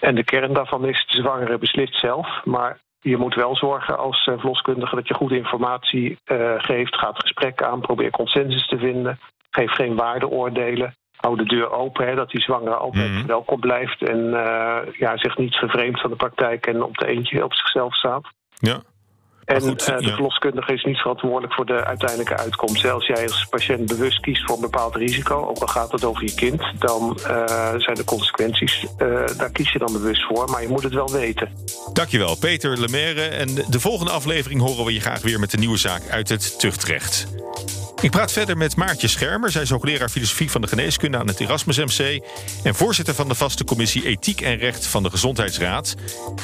[0.00, 2.44] En de kern daarvan is: de zwangere beslist zelf.
[2.44, 6.18] Maar je moet wel zorgen als verloskundige dat je goede informatie
[6.56, 9.18] geeft, gaat gesprekken aan, probeer consensus te vinden,
[9.50, 10.94] geef geen waardeoordelen.
[11.22, 13.26] Hou de deur open, hè, dat die zwangere altijd Mhm.
[13.26, 17.44] welkom blijft en eh, ja, zich niet vervreemdt van de praktijk en op de eentje
[17.44, 18.24] op zichzelf staat.
[18.58, 18.80] Ja.
[19.44, 20.12] En goed, eh, de ja.
[20.14, 22.90] verloskundige is niet verantwoordelijk voor de uiteindelijke uitkomst.
[22.90, 26.24] Als jij als patiënt bewust kiest voor een bepaald risico, ook al gaat het over
[26.24, 28.86] je kind, dan eh, zijn de consequenties,
[29.36, 30.50] daar kies je dan bewust voor.
[30.50, 31.48] Maar je moet het wel weten.
[31.92, 33.22] Dankjewel, Peter Lemaire.
[33.22, 36.60] En de volgende aflevering horen we je graag weer met de nieuwe zaak uit het
[36.60, 37.26] tuchtrecht.
[38.02, 39.50] Ik praat verder met Maartje Schermer.
[39.50, 42.22] Zij is hoogleraar filosofie van de geneeskunde aan het Erasmus MC...
[42.62, 45.94] en voorzitter van de vaste commissie Ethiek en Recht van de Gezondheidsraad.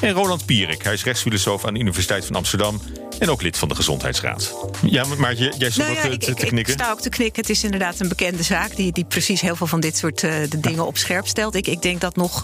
[0.00, 0.82] En Roland Pierik.
[0.82, 2.80] Hij is rechtsfilosoof aan de Universiteit van Amsterdam...
[3.18, 4.54] en ook lid van de Gezondheidsraad.
[4.82, 6.72] Ja, Maartje, jij stond Nou ook ja, te, ik, te ik, ik knikken.
[6.72, 7.40] sta ook te knikken.
[7.42, 10.32] Het is inderdaad een bekende zaak die, die precies heel veel van dit soort eh,
[10.48, 11.54] de dingen op scherp stelt.
[11.54, 12.42] Ik, ik denk dat nog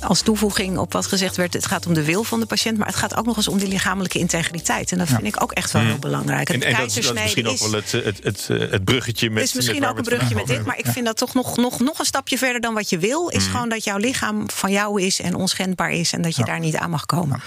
[0.00, 2.86] als toevoeging op wat gezegd werd, het gaat om de wil van de patiënt, maar
[2.86, 4.92] het gaat ook nog eens om die lichamelijke integriteit.
[4.92, 6.48] En dat vind ik ook echt wel heel belangrijk.
[6.50, 9.30] En, dat, is- dat is keizersnede misschien ook wel het, het, het, het, het bruggetje
[9.30, 9.42] met...
[9.42, 11.80] is misschien met ook een brugje met dit, maar ik vind dat toch nog, nog,
[11.80, 13.28] nog een stapje verder dan wat je wil.
[13.28, 13.50] Is Mm.
[13.50, 16.76] gewoon dat jouw lichaam van jou is en onschendbaar is en dat je daar niet
[16.76, 17.42] aan mag komen.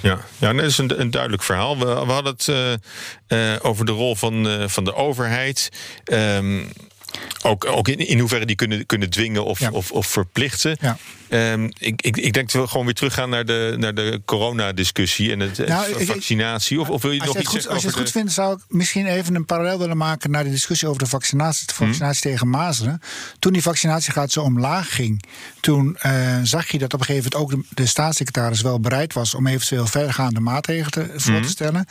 [0.00, 1.78] Ja, ja dat is een, een duidelijk verhaal.
[1.78, 2.72] We, we hadden het eh,
[3.54, 5.68] eh, over de rol van, eh, van de overheid.
[6.04, 6.64] Ehm,
[7.42, 9.70] ook ook in, in hoeverre die kunnen, kunnen dwingen of, Ja.
[9.70, 10.76] of, of verplichten.
[10.80, 10.96] Ja.
[11.28, 15.32] Ehm, ik, ik, ik denk dat we gewoon weer teruggaan naar de, naar de coronadiscussie
[15.32, 16.80] en het, Nou, vaccinatie.
[16.80, 18.10] Of, of wil je Als nog je het iets goed, zeggen als je het goed
[18.10, 21.66] vindt, zou ik misschien even een parallel willen maken naar de discussie over de vaccinatie,
[21.66, 23.00] de vaccinatie tegen mazelen.
[23.38, 25.22] Toen die vaccinatiegraad zo omlaag ging,
[25.60, 29.12] toen eh, zag je dat op een gegeven moment ook de, de staatssecretaris wel bereid
[29.12, 31.86] was om eventueel verdergaande maatregelen te, voor te stellen.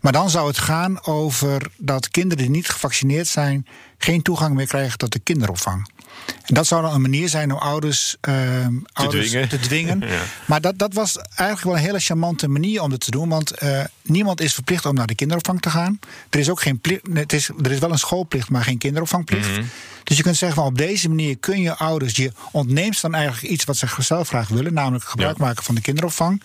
[0.00, 3.66] Maar dan zou het gaan over dat kinderen die niet gevaccineerd zijn
[3.98, 5.94] geen toegang meer krijgen tot de kinderopvang.
[6.44, 8.34] En dat zou dan een manier zijn om ouders, eh,
[8.92, 9.48] ouders dwingen.
[9.48, 10.00] te dwingen.
[10.08, 10.22] Ja.
[10.46, 13.28] Maar dat, dat was eigenlijk wel een hele charmante manier om dat te doen.
[13.28, 15.98] Want eh, niemand is verplicht om naar de kinderopvang te gaan.
[16.30, 17.08] Er is ook geen plicht.
[17.08, 19.50] nee, Het is, er is wel een schoolplicht, maar geen kinderopvangplicht.
[19.50, 19.62] Mhm.
[20.04, 22.16] Dus je kunt zeggen, van op deze manier kun je ouders.
[22.16, 25.44] Je ontneemt dan eigenlijk iets wat ze zelf graag willen, namelijk gebruik Ja.
[25.44, 26.42] maken van de kinderopvang.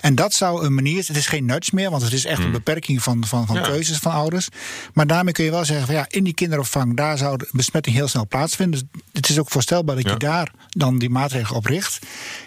[0.00, 1.04] En dat zou een manier.
[1.06, 3.56] Het is geen nudge meer, want het is echt een beperking van, van, van.
[3.56, 3.62] Ja.
[3.62, 4.48] keuzes van ouders.
[4.94, 7.96] Maar daarmee kun je wel zeggen: van ja, in die kinderopvang, daar zou de besmetting
[7.96, 8.88] heel snel plaatsvinden.
[8.92, 10.10] Dus het is ook voorstelbaar dat Ja.
[10.10, 11.98] je daar dan die maatregelen op richt.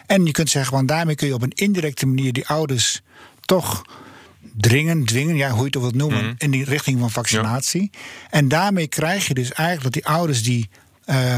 [0.05, 3.01] En je kunt zeggen: want daarmee kun je op een indirecte manier die ouders
[3.41, 3.81] toch
[4.57, 6.33] dringen, dwingen, ja, hoe je het ook wilt noemen, Mhm.
[6.37, 7.89] in die richting van vaccinatie.
[8.29, 10.69] En daarmee krijg je dus eigenlijk dat die ouders die.
[11.05, 11.37] eh,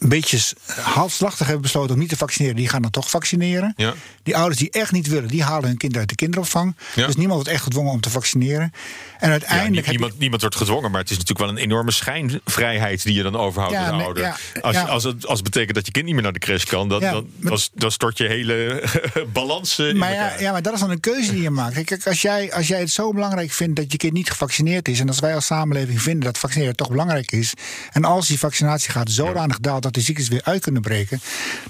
[0.00, 0.38] een beetje
[0.80, 3.72] halfslachtig hebben besloten om niet te vaccineren, die gaan dan toch vaccineren.
[3.76, 3.94] Ja.
[4.22, 6.76] Die ouders die echt niet willen, die halen hun kind uit de kinderopvang.
[6.94, 7.06] Ja.
[7.06, 8.72] Dus niemand wordt echt gedwongen om te vaccineren.
[9.18, 9.84] En Ja, uiteindelijk.
[9.86, 13.22] je- niemand, niemand wordt gedwongen, maar het is natuurlijk wel een enorme schijnvrijheid die je
[13.22, 14.22] dan overhoudt als nee, ouder.
[14.22, 16.64] ja, als, als, het, als het betekent dat je kind niet meer naar de crash
[16.64, 18.82] kan, dan, Ja, dan, maar- dan, dan stort je hele
[19.32, 20.40] balans eh, in Maar ja, elkaar.
[20.42, 21.82] ja, maar dat is dan een keuze die je maakt.
[21.84, 25.00] Kijk, als jij, als jij het zo belangrijk vindt dat je kind niet gevaccineerd is.
[25.00, 27.52] en als wij als samenleving vinden dat vaccineren toch belangrijk is.
[27.92, 31.20] en als die vaccinatie zodanig daalt ziektes weer uit kunnen breken.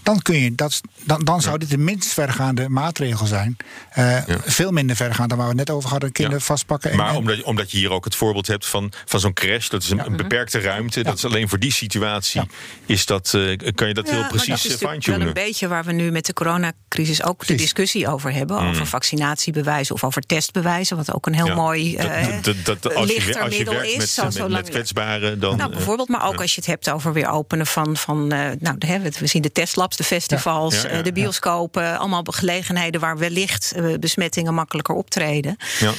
[0.02, 3.56] dan, kun je dat, dan, dan zou dit de minst vergaande maatregel zijn.
[3.90, 6.44] Eh, Veel minder vergaand dan waar we het net over hadden: kinderen Ja.
[6.46, 6.90] vastpakken.
[6.90, 9.68] En, Maar omdat, je- omdat je hier ook het voorbeeld hebt van, van zo'n crash,
[9.68, 11.02] dat is een, een beperkte ruimte.
[11.02, 12.42] Dat is alleen voor die situatie.
[12.86, 15.18] Is dat, eh, kan je dat Ja, heel precies dat is eh, natuurlijk fine-tunen?
[15.18, 18.58] wel een beetje waar we nu met de coronacrisis ook de discussie over hebben.
[18.58, 20.96] Over vaccinatiebewijzen of over testbewijzen.
[20.96, 21.46] Wat ook een heel.
[21.46, 21.54] Ja.
[21.54, 24.16] mooi Dat- eh, dat- dat- dat- als je, lichter als je middel werkt is.
[24.48, 25.56] met, kwetsbaren, dan.
[25.56, 28.38] nou, eh, bijvoorbeeld, maar ook als je het hebt over weer openen van, van eh,
[28.58, 31.98] nou, de- hè, we zien de testlabs, de festivals, Ja, ja, ja, eh, de bioscopen,
[31.98, 35.56] allemaal gelegenheden waar wellicht eh, besmettingen makkelijker optreden.
[35.78, 35.92] Ja.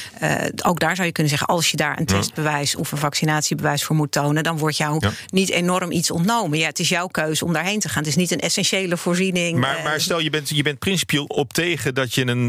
[0.64, 3.96] Ook daar zou je kunnen zeggen, als je daar een testbewijs of een vaccinatiebewijs voor
[3.96, 6.58] moet tonen, dan wordt jou niet enorm iets ontnomen.
[6.58, 7.98] Ja, het is jouw keuze om daarheen te gaan.
[7.98, 9.58] Het is niet een essentiële voorziening.
[9.58, 12.48] Maar, maar stel, je bent, je bent principieel op tegen dat je een,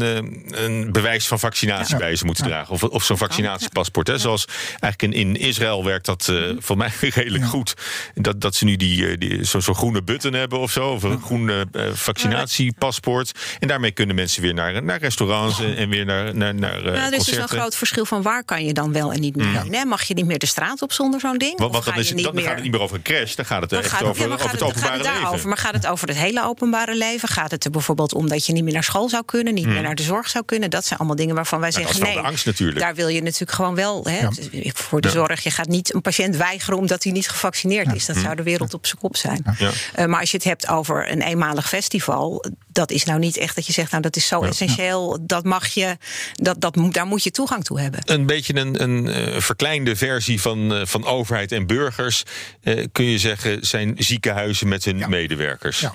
[0.64, 2.72] een bewijs van vaccinatie bij je moet dragen.
[2.74, 4.06] Of, of zo'n vaccinatiepaspoort.
[4.06, 4.18] Hè.
[4.18, 4.44] Zoals
[4.80, 7.74] eigenlijk in, in Israël werkt dat eh voor mij redelijk goed.
[8.14, 10.90] Dat, dat ze nu die, die, zo'n zo'n groene button hebben of zo.
[10.90, 11.60] Of een groen eh,
[11.92, 13.32] vaccinatiepaspoort.
[13.58, 16.82] En daarmee kunnen mensen weer naar, naar restaurants en, en weer naar, naar, naar eh,
[16.84, 19.36] Nou, er is dus een groot verschil van waar kan je dan wel en niet
[19.36, 19.84] meer hè?
[19.84, 21.58] Mag je niet meer de straat op zonder zo'n ding?
[21.58, 23.34] Want, dan, is, dan gaat het niet meer over een crash.
[23.34, 25.48] Dan gaat het Dan echt gaat het, over, ja, over het openbare het leven.
[25.48, 27.28] Maar gaat het over het hele openbare leven?
[27.28, 29.82] Gaat het er bijvoorbeeld om dat je niet meer naar school zou kunnen, niet meer
[29.82, 30.70] naar de zorg zou kunnen?
[30.70, 32.14] Dat zijn allemaal dingen waarvan wij dat zeggen nee.
[32.14, 32.78] de angst natuurlijk.
[32.78, 34.28] Daar wil je natuurlijk gewoon wel hè,
[34.74, 35.14] voor de Ja.
[35.14, 35.42] zorg.
[35.42, 38.06] Je gaat niet een patiënt weigeren omdat hij niet gevaccineerd is.
[38.06, 39.43] Dat zou de wereld op zijn kop zijn.
[39.44, 39.54] Hmm.
[39.58, 39.70] Ja.
[39.94, 43.54] Eh, maar als je het hebt over een eenmalig festival, dat is nou niet echt
[43.54, 45.96] dat je zegt, nou dat is zo essentieel, dat mag je,
[46.32, 48.00] dat, dat, daar moet je toegang toe hebben.
[48.04, 52.22] een beetje een, een eh, verkleinde versie van, eh, van overheid en burgers.
[52.62, 55.80] eh, kun je zeggen, zijn ziekenhuizen met hun medewerkers.
[55.80, 55.92] Ja.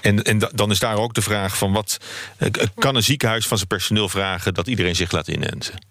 [0.00, 1.96] En, en da- dan is daar ook de vraag van wat
[2.36, 5.88] eh, kan een ziekenhuis van zijn personeel vragen dat iedereen zich laat inenten?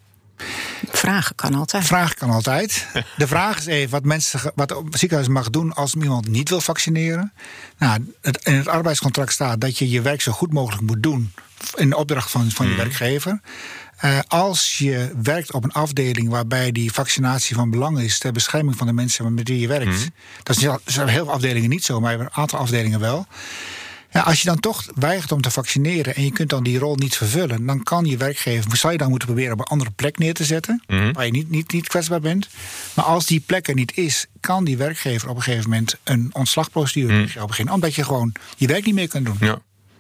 [0.92, 1.86] Vragen kan altijd.
[1.86, 2.88] Vragen kan altijd.
[3.18, 6.62] De vraag is even wat, mensen, wat het ziekenhuis mag doen als iemand niet wil
[6.62, 7.34] vaccineren.
[7.78, 11.32] Nou, het, in het arbeidscontract staat dat je je werk zo goed mogelijk moet doen.
[11.76, 12.82] in de opdracht van, van je Mhm.
[12.82, 13.42] werkgever.
[13.98, 18.78] Eh, als je werkt op een afdeling waarbij die vaccinatie van belang is ter bescherming
[18.78, 19.86] van de mensen met wie je werkt.
[19.86, 20.08] Mhm.
[20.44, 23.28] Dat zijn heel veel afdelingen niet zo, maar een aantal afdelingen wel.
[24.12, 26.96] Ja, als je dan toch weigert om te vaccineren en je kunt dan die rol
[26.96, 30.18] niet vervullen, dan kan je werkgever, zou je dan moeten proberen op een andere plek
[30.18, 31.12] neer te zetten, Mhm.
[31.12, 32.48] waar je niet, niet, niet kwetsbaar bent.
[32.94, 36.30] Maar als die plek er niet is, kan die werkgever op een gegeven moment een
[36.34, 39.38] ontslagprocedure beginnen, omdat je gewoon je werk niet meer kunt doen.
[39.40, 39.60] Ja.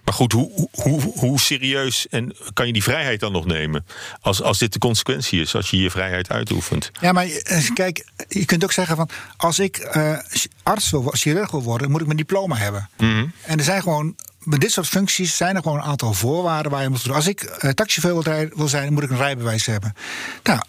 [0.09, 3.85] Maar goed, hoe, hoe, hoe serieus en kan je die vrijheid dan nog nemen?
[4.21, 6.91] Als, als dit de consequentie is, als je je vrijheid uitoefent.
[7.01, 10.17] Ja, maar eh, kijk, je kunt ook zeggen van als ik eh,
[10.63, 12.89] arts wil, chirurg wil worden, moet ik mijn diploma hebben.
[12.97, 14.15] En er zijn gewoon.
[14.39, 17.15] Met dit soort functies zijn er gewoon een aantal voorwaarden waar je moet doen.
[17.15, 19.95] Als ik eh, taxichauffeur wil zijn, moet ik een rijbewijs hebben.
[20.43, 20.61] Nou,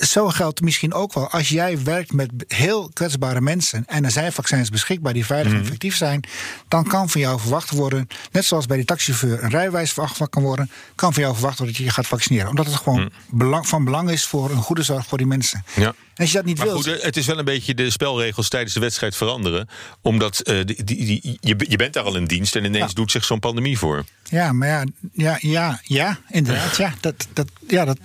[0.00, 1.28] zo geldt misschien ook wel.
[1.30, 5.60] Als jij werkt met heel kwetsbare mensen en er zijn vaccins beschikbaar die veilig en
[5.60, 6.22] effectief zijn,
[6.68, 10.42] dan kan van jou verwacht worden, net zoals bij die taxichauffeur een rijbewijs verwacht kan
[10.42, 12.48] worden, kan van jou verwacht worden dat je je gaat vaccineren.
[12.48, 15.64] Omdat het gewoon belang, van belang is voor een goede zorg voor die mensen.
[15.76, 15.86] Ja.
[16.14, 16.84] En als je dat niet Maar wilt.
[16.86, 19.68] goed, eh, het is wel een beetje de spelregels tijdens de wedstrijd veranderen.
[20.02, 22.94] Omdat eh, die, die, die- je, je bent daar al in dienst en ineens Ja.
[22.94, 24.04] doet zich zo'n pandemie voor.
[24.24, 26.76] Ja, maar ja, ja, ja, ja inderdaad.
[26.76, 27.98] Ja, dat, dat, ja, dat.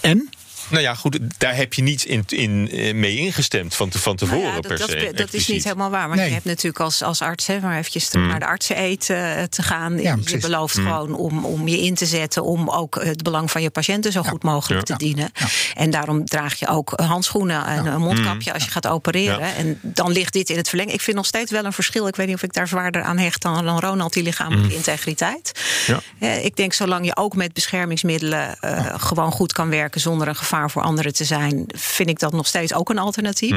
[0.00, 0.28] En?
[0.68, 4.16] Nou ja, goed, daar heb je niet in, in, eh, mee ingestemd van, te, van
[4.16, 5.04] tevoren Nou ja, per dat, se.
[5.04, 6.08] dat, dat is niet helemaal waar.
[6.08, 6.26] Maar Nee.
[6.26, 9.62] je hebt natuurlijk als, als arts, hè, maar eventjes terug naar de artseneet eh, te
[9.62, 9.98] gaan.
[10.00, 13.62] Ja, je belooft gewoon om, om je in te zetten om ook het belang van
[13.62, 14.96] je patiënten zo goed mogelijk Ja.
[14.96, 15.30] te dienen.
[15.74, 19.38] En daarom draag je ook handschoenen en een mondkapje als je gaat opereren.
[19.38, 19.54] Ja.
[19.54, 20.92] En dan ligt dit in het verleng.
[20.92, 22.06] Ik vind nog steeds wel een verschil.
[22.06, 25.52] Ik weet niet of ik daar zwaarder aan hecht dan, dan Ronald, die lichamelijke integriteit.
[25.86, 26.00] Ja.
[26.18, 30.36] Eh, ik denk zolang je ook met beschermingsmiddelen eh, gewoon goed kan werken zonder een
[30.36, 33.54] gevaar voor anderen te zijn, vind ik dat nog steeds ook een alternatief.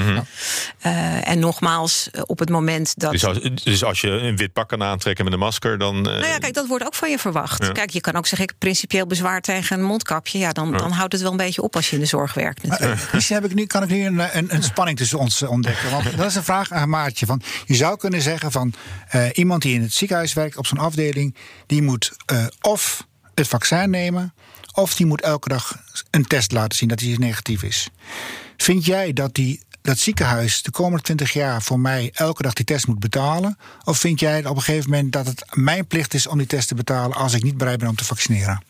[0.79, 3.11] Eh, en nogmaals, eh, op het moment dat.
[3.11, 5.95] Dus als, dus als je een wit pak kan aantrekken met een masker, dan.
[5.95, 7.65] eh, nou ja, kijk, dat wordt ook van je verwacht.
[7.65, 7.71] Ja.
[7.71, 10.37] Kijk, je kan ook zeggen, ik principieel bezwaar tegen een mondkapje.
[10.37, 12.63] Ja, dan, dan houdt het wel een beetje op als je in de zorg werkt.
[12.63, 13.13] Natuurlijk.
[13.13, 15.91] Misschien heb ik nu, kan ik nu een, een, een spanning tussen ons ontdekken.
[15.91, 17.25] Want dat is een vraag aan Maartje.
[17.25, 18.73] Van, je zou kunnen zeggen van
[19.09, 21.35] eh, iemand die in het ziekenhuis werkt op zo'n afdeling,
[21.65, 24.33] die moet eh, of het vaccin nemen,
[24.79, 25.77] of die moet elke dag
[26.09, 27.89] een test laten zien dat hij negatief is.
[28.57, 32.65] Vind jij dat die dat ziekenhuis de komende 20 jaar voor mij elke dag die
[32.65, 33.57] test moet betalen?
[33.83, 36.67] Of vind jij op een gegeven moment dat het mijn plicht is om die test
[36.67, 38.61] te betalen als ik niet bereid ben om te vaccineren?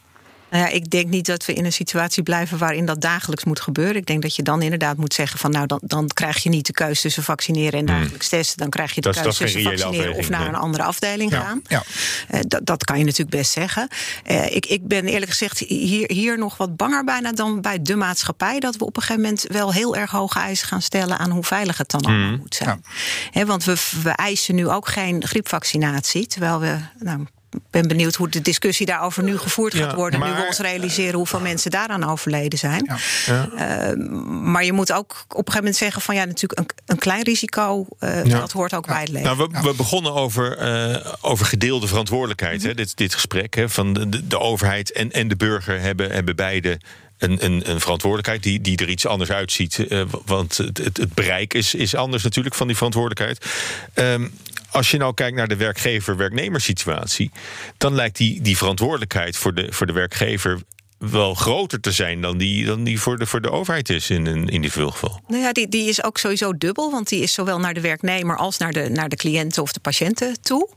[0.50, 3.62] Nou ja, ik denk niet dat we in een situatie blijven waarin dat dagelijks moet
[3.62, 3.96] gebeuren.
[3.96, 6.66] Ik denk dat je dan inderdaad moet zeggen van nou, dan, dan krijg je niet
[6.66, 8.58] de keuze tussen vaccineren en dagelijks testen.
[8.58, 9.24] Dan krijg je de Hmm.
[9.24, 10.50] Dat keuze tussen vaccineren of naar nee.
[10.50, 11.62] een andere afdeling Ja, gaan.
[11.68, 11.84] ja.
[12.28, 13.88] Eh, dat, dat kan je natuurlijk best zeggen.
[14.24, 17.96] Eh, ik, ik ben eerlijk gezegd hier, hier nog wat banger bijna dan bij de
[17.96, 18.60] maatschappij.
[18.60, 21.44] Dat we op een gegeven moment wel heel erg hoge eisen gaan stellen aan hoe
[21.44, 22.84] veilig het dan allemaal moet zijn.
[23.32, 26.28] Hè, want we, we eisen nu ook geen griepvaccinatie.
[26.28, 26.78] Terwijl we.
[27.00, 27.26] Nou,
[27.72, 30.20] ben benieuwd hoe de discussie daarover nu gevoerd Ja, gaat worden.
[30.20, 32.92] Nu we ons realiseren hoeveel mensen daaraan overleden zijn.
[33.26, 33.50] Ja.
[33.90, 33.96] Eh,
[34.28, 37.24] maar je moet ook op een gegeven moment zeggen: van ja, natuurlijk een, een klein
[37.24, 37.86] risico.
[38.00, 38.40] eh, Ja.
[38.40, 39.38] Dat hoort ook bij het leven.
[39.38, 43.56] Nou, we, we begonnen over, eh, over gedeelde verantwoordelijkheid, hè, dit, dit gesprek.
[43.56, 46.80] Hè, van de, de, de overheid en, en de burger hebben, hebben beide
[47.20, 49.88] een, een, een verantwoordelijkheid die, die er iets anders uitziet.
[49.88, 53.46] eh, want het, het, het bereik is, is anders natuurlijk van die verantwoordelijkheid.
[53.94, 54.28] Ehm,
[54.72, 57.32] als je nou kijkt naar de werkgever-werknemerssituatie,
[57.78, 60.60] dan lijkt die, die verantwoordelijkheid voor de, voor de werkgever
[60.98, 64.26] wel groter te zijn dan die, dan die voor, de, voor de overheid is in
[64.26, 65.22] een individueel geval.
[65.28, 66.92] Nou ja, die, die is ook sowieso dubbel.
[66.92, 69.80] Want die is zowel naar de werknemer als naar de, naar de cliënten of de
[69.80, 70.70] patiënten toe.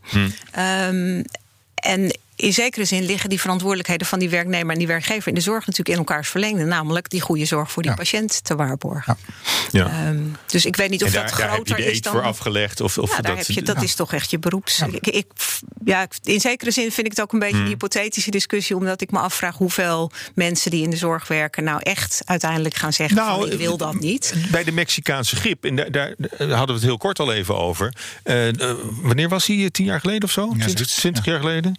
[0.52, 1.22] Ehm,
[1.74, 5.40] en in zekere zin liggen die verantwoordelijkheden van die werknemer en die werkgever in de
[5.40, 6.64] zorg natuurlijk in elkaars verlengde.
[6.64, 7.96] Namelijk die goede zorg voor die Ja.
[7.96, 9.16] patiënt te waarborgen.
[9.70, 9.86] Ja.
[9.86, 12.02] Ehm, dus ik weet niet of daar, dat daar heb je groter de is eet
[12.04, 12.12] dan.
[12.12, 12.80] voor afgelegd.
[12.80, 14.80] Of, of ja, daar dat, heb je, dat is toch echt je beroeps.
[14.80, 15.26] Ik, ik,
[15.84, 17.64] ja, in zekere zin vind ik het ook een beetje Hmm.
[17.64, 21.80] een hypothetische discussie, omdat ik me afvraag hoeveel mensen die in de zorg werken nou
[21.82, 24.34] echt uiteindelijk gaan zeggen: Nou, van, ik wil dat niet.
[24.50, 27.94] Bij de Mexicaanse griep, en daar, daar hadden we het heel kort al even over.
[28.22, 29.70] Eh, eh, wanneer was hij?
[29.70, 30.42] Tien jaar geleden of zo?
[30.42, 31.76] Ja, 20, zoiets, 20 jaar geleden?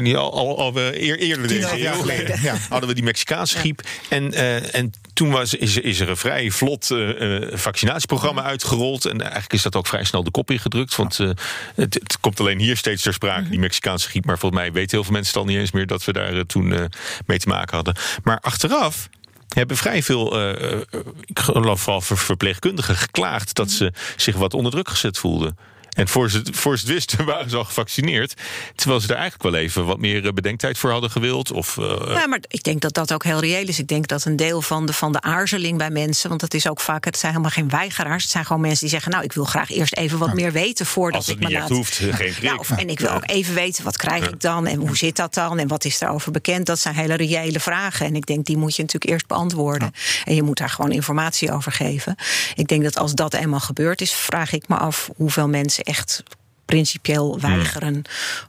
[0.00, 2.56] Weet niet, al, al, al we eer, eerder deze eeuw geleden, ja.
[2.68, 3.80] hadden we die Mexicaanse griep.
[4.08, 8.42] En, eh, en toen was, is, er- is er een vrij vlot eh, eh, vaccinatieprogramma
[8.42, 9.04] uitgerold.
[9.04, 10.96] En eigenlijk is dat ook vrij snel de kop ingedrukt.
[10.96, 11.28] Want eh,
[11.74, 14.24] het, het komt alleen hier steeds ter sprake, die Mexicaanse griep.
[14.24, 16.40] Maar volgens mij weten heel veel mensen al niet eens meer dat we daar eh,
[16.40, 16.84] toen eh,
[17.26, 17.94] mee te maken hadden.
[18.22, 19.08] Maar achteraf
[19.48, 20.78] hebben vrij veel, eh, eh,
[21.24, 25.56] ik geloof vooral ver- verpleegkundigen, geklaagd dat ze zich wat onder druk gezet voelden.
[25.90, 28.34] En voor ze, voor ze het wisten waren ze al gevaccineerd.
[28.74, 31.52] Terwijl ze er eigenlijk wel even wat meer eh, bedenktijd voor hadden gewild.
[31.52, 31.96] Of, uh...
[32.08, 33.78] Ja, maar ik denk dat dat ook heel reëel is.
[33.78, 36.28] Ik denk dat een deel van de, van de aarzeling bij mensen...
[36.28, 38.22] want dat is ook vaak, het zijn helemaal geen weigeraars.
[38.22, 39.10] Het zijn gewoon mensen die zeggen...
[39.10, 41.56] nou, ik wil graag eerst even wat meer weten voordat Als het ik me niet
[41.56, 41.78] echt laat...
[41.78, 42.34] hoeft, geen.
[42.50, 44.66] Ja, of, en ik wil ook even weten, wat krijg ik dan?
[44.66, 45.58] En hoe zit dat dan?
[45.58, 46.66] En wat is daarover bekend?
[46.66, 48.06] Dat zijn hele reële vragen.
[48.06, 49.92] En ik denk, die moet je natuurlijk eerst beantwoorden.
[50.24, 52.16] En je moet daar gewoon informatie over geven.
[52.54, 54.12] Ik denk dat als dat eenmaal gebeurd is...
[54.12, 56.22] vraag ik me af hoeveel mensen echt
[56.70, 58.02] principieel weigeren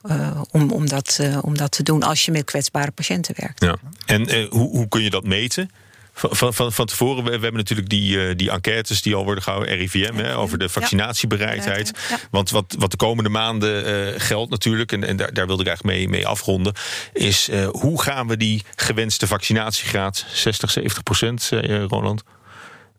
[0.06, 3.64] uh, om, om, dat, uh, om dat te doen als je met kwetsbare patiënten werkt.
[3.64, 3.76] Ja.
[4.06, 5.72] En uh, hoe, hoe kun je dat meten?
[6.14, 9.76] Van, van, van tevoren, we, we hebben natuurlijk die, die enquêtes die al worden gehouden,
[9.76, 11.92] RIVM, hè, over de vaccinatiebereidheid.
[12.10, 12.18] Ja.
[12.32, 15.98] Want wat, wat de komende maanden geldt natuurlijk, en, en daar, daar wilde ik eigenlijk
[15.98, 16.74] mee, mee afronden,
[17.14, 21.50] is hoe gaan we die gewenste vaccinatiegraad, 60, 70 procent,
[21.88, 22.24] Roland?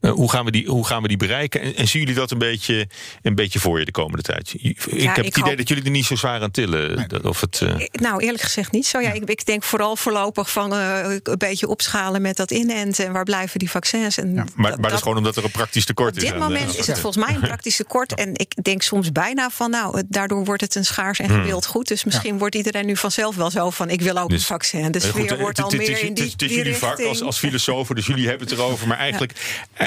[0.02, 1.60] Uh, hoe, gaan we die, hoe gaan we die bereiken?
[1.60, 2.88] En, en, zien jullie dat een beetje,
[3.22, 4.54] een beetje voor je de komende tijd?
[4.58, 5.56] Ik ja, heb ik het idee hoop...
[5.56, 7.06] dat jullie er niet zo zwaar aan tillen.
[7.08, 7.24] Nee.
[7.24, 7.74] Of het, uh...
[7.92, 9.00] Nou, eerlijk gezegd niet zo.
[9.00, 13.06] Ja, ik, ik, denk vooral voorlopig van uh, een beetje opschalen met dat inenten.
[13.06, 14.18] En waar blijven die vaccins?
[14.18, 14.34] En ja.
[14.34, 16.22] Maar, dat, maar dat is gewoon omdat er een praktisch tekort is.
[16.22, 18.14] Op dit moment is het volgens mij een praktisch tekort.
[18.14, 21.88] En ik denk soms bijna van, nou, daardoor wordt het een schaars en gewild goed.
[21.88, 24.90] Dus misschien wordt iedereen nu vanzelf wel zo van, ik wil ook dus, een vaccin.
[24.90, 27.94] De sfeer goed, wordt al meer in die Het is jullie vak als, als filosofen,
[27.94, 28.88] dus jullie hebben het erover.
[28.88, 29.32] Maar eigenlijk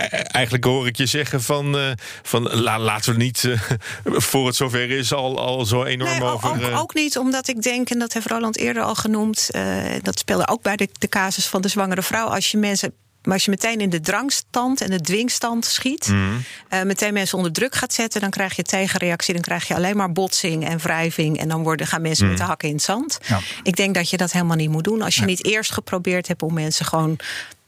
[0.10, 1.92] eigenlijk hoor ik je zeggen van, uh,
[2.24, 3.62] van la, laten we niet uh,
[4.30, 6.50] voor het zover is al, al zo enorm nee, over.
[6.50, 6.80] Ook, uh...
[6.80, 9.50] ook, niet, omdat ik denk, en dat heeft Roland eerder al genoemd,
[10.02, 12.28] dat speelde ook bij de, de casus van de zwangere vrouw.
[12.28, 12.94] Als je mensen
[13.26, 16.44] maar als je meteen in de drangstand en de dwingstand schiet, mm.
[16.74, 19.34] uh, meteen mensen onder druk gaat zetten, dan krijg je tegenreactie.
[19.34, 21.40] Dan krijg je alleen maar botsing en wrijving.
[21.40, 22.32] En dan worden, gaan mensen mm.
[22.32, 23.20] met de hakken in het zand.
[23.28, 23.40] Ja.
[23.64, 25.02] Ik denk dat je dat helemaal niet moet doen.
[25.02, 25.28] Als je ja.
[25.28, 27.18] niet eerst geprobeerd hebt om mensen gewoon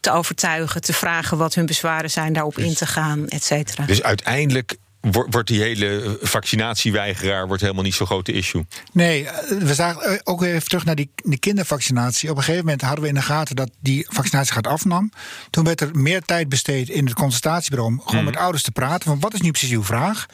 [0.07, 3.85] te overtuigen, te vragen wat hun bezwaren zijn, daarop dus, in te gaan, et cetera.
[3.85, 4.75] Dus uiteindelijk
[5.11, 8.65] wordt die hele vaccinatieweigeraar wordt helemaal niet zo'n grote issue.
[8.93, 9.27] Nee,
[9.59, 12.29] we zagen ook even terug naar die, die kindervaccinatie.
[12.29, 15.11] Op een gegeven moment hadden we in de gaten dat die vaccinatie gaat afnam.
[15.49, 18.29] Toen werd er meer tijd besteed in het consultatiebureau om gewoon mm.
[18.29, 20.25] met ouders te praten van wat is nu precies uw vraag.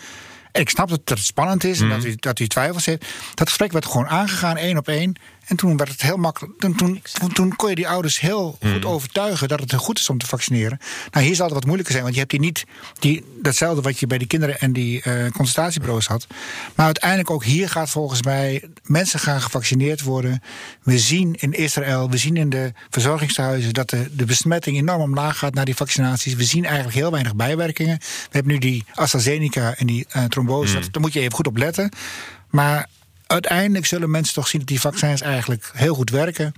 [0.52, 1.92] En ik snap dat het spannend is en mm.
[1.92, 3.06] dat, u, dat u twijfels heeft.
[3.34, 5.16] Dat gesprek werd gewoon aangegaan, één op één.
[5.45, 6.60] En toen werd het heel makkelijk.
[6.60, 7.01] Toen, toen,
[7.34, 8.89] toen kon je die ouders heel goed Mm.
[8.89, 10.79] overtuigen dat het goed is om te vaccineren.
[11.12, 12.63] Nou, hier zal het wat moeilijker zijn, want je hebt hier niet
[12.99, 16.27] die, datzelfde wat je bij die kinderen en die uh, consultatiebureaus had.
[16.75, 20.41] Maar uiteindelijk ook hier gaat volgens mij mensen gaan gevaccineerd worden.
[20.84, 25.38] We zien in Israël, we zien in de verzorgingstehuizen dat de, de besmetting enorm omlaag
[25.38, 26.34] gaat naar die vaccinaties.
[26.34, 27.97] We zien eigenlijk heel weinig bijwerkingen.
[27.99, 30.75] We hebben nu die AstraZeneca en die uh, trombose.
[30.77, 30.91] Mm.
[30.91, 31.89] Daar moet je even goed op letten.
[32.49, 32.88] Maar
[33.34, 36.54] uiteindelijk zullen mensen toch zien dat die vaccins eigenlijk heel goed werken.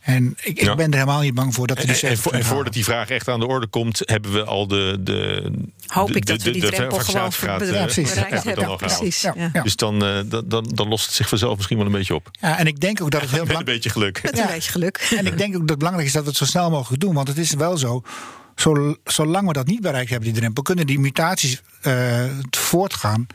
[0.00, 0.74] En ik, ik Ja.
[0.74, 2.54] ben er helemaal niet bang voor dat we die En, en, 70% vo- en halen.
[2.54, 4.96] voordat die vraag echt aan de orde komt, hebben we al de.
[5.00, 5.50] de
[5.86, 8.08] Hoop de- ik dat de- we die de drempel gewoon eh, Ja, precies.
[8.08, 8.76] bereikt hebben we dan hebben.
[8.96, 9.20] Precies.
[9.20, 9.50] Ja, Ja.
[9.52, 9.62] ja.
[9.62, 12.30] Dus dan, eh, dan, dan, dan lost het zich vanzelf misschien wel een beetje op.
[12.40, 14.22] Ja, en ik denk ook dat het heel Met een belangrijk beetje geluk.
[14.22, 15.12] Met een beetje geluk.
[15.16, 17.14] En ik denk ook dat het belangrijk is dat we het zo snel mogelijk doen.
[17.14, 18.02] Want het is wel zo.
[18.56, 23.26] zo zolang we dat niet bereikt hebben, die drempel, kunnen die mutaties eh, voortgaan.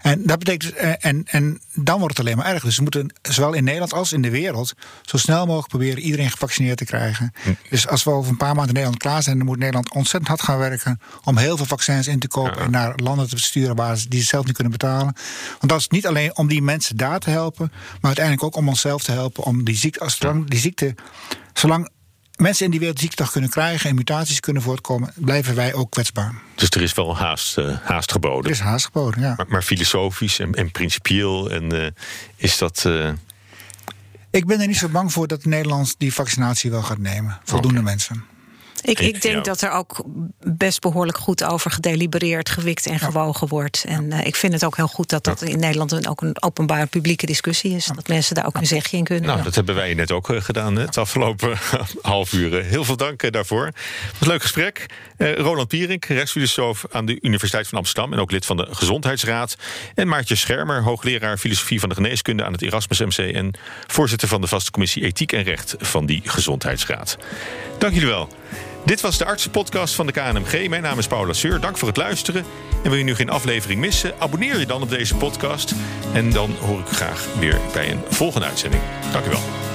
[0.00, 0.72] En dat betekent.
[0.72, 2.62] eh, en, en dan wordt het alleen maar erg.
[2.62, 6.30] Dus we moeten zowel in Nederland als in de wereld zo snel mogelijk proberen iedereen
[6.30, 7.32] gevaccineerd te krijgen.
[7.70, 10.28] Dus als we over een paar maanden in Nederland klaar zijn, dan moet Nederland ontzettend
[10.28, 12.64] hard gaan werken om heel veel vaccins in te kopen Ja.
[12.64, 15.14] en naar landen te sturen waar ze die ze zelf niet kunnen betalen.
[15.58, 18.68] Want dat is niet alleen om die mensen daar te helpen, maar uiteindelijk ook om
[18.68, 20.94] onszelf te helpen om die ziekte, als die ziekte,
[21.52, 21.88] zolang
[22.40, 26.34] mensen in die wereld ziekte kunnen krijgen en mutaties kunnen voortkomen, blijven wij ook kwetsbaar.
[26.54, 28.50] Dus er is wel haast, eh, haast Er geboden.
[28.50, 29.34] is haast geboden, ja.
[29.36, 31.90] Maar, maar filosofisch en, en principieel en, eh,
[32.36, 32.84] is dat.
[32.84, 33.08] eh,
[34.30, 37.38] Ik ben er niet zo bang voor dat Nederland die vaccinatie wel gaat nemen.
[37.44, 38.24] Voldoende mensen.
[38.82, 40.04] Ik, Ik- denk dat er ook
[40.40, 43.84] best behoorlijk goed over gedelibereerd, gewikt en gewogen wordt.
[43.88, 46.42] En eh, ik vind het ook heel goed dat dat in Nederland een, ook een
[46.42, 47.90] openbare publieke discussie is.
[47.94, 49.26] Dat mensen daar ook een zegje in kunnen.
[49.30, 51.58] nou, dat hebben wij net ook eh, gedaan hè, het afgelopen
[52.02, 52.58] half uur.
[52.58, 53.64] Eh, Heel veel dank daarvoor.
[53.66, 53.74] Het
[54.10, 54.86] was een leuk gesprek.
[55.16, 58.12] Eh, Roland Pierink, rechtsfilosoof aan de Universiteit van Amsterdam...
[58.12, 59.56] en ook lid van de Gezondheidsraad.
[59.94, 62.44] En Maartje Schermer, hoogleraar filosofie van de geneeskunde...
[62.44, 63.54] aan het Erasmus MC en
[63.86, 65.74] voorzitter van de vaste commissie Ethiek en Recht...
[65.78, 67.16] van die Gezondheidsraad.
[67.78, 68.28] Dank jullie wel.
[68.84, 70.68] Dit was de artsenpodcast van de KNMG.
[70.68, 71.60] Mijn naam is Paula Seur.
[71.60, 72.44] Dank voor het luisteren.
[72.82, 74.14] En wil je nu geen aflevering missen?
[74.18, 75.74] Abonneer je dan op deze podcast.
[76.12, 78.82] En dan hoor ik graag weer bij een volgende uitzending.
[79.12, 79.69] Dank u wel.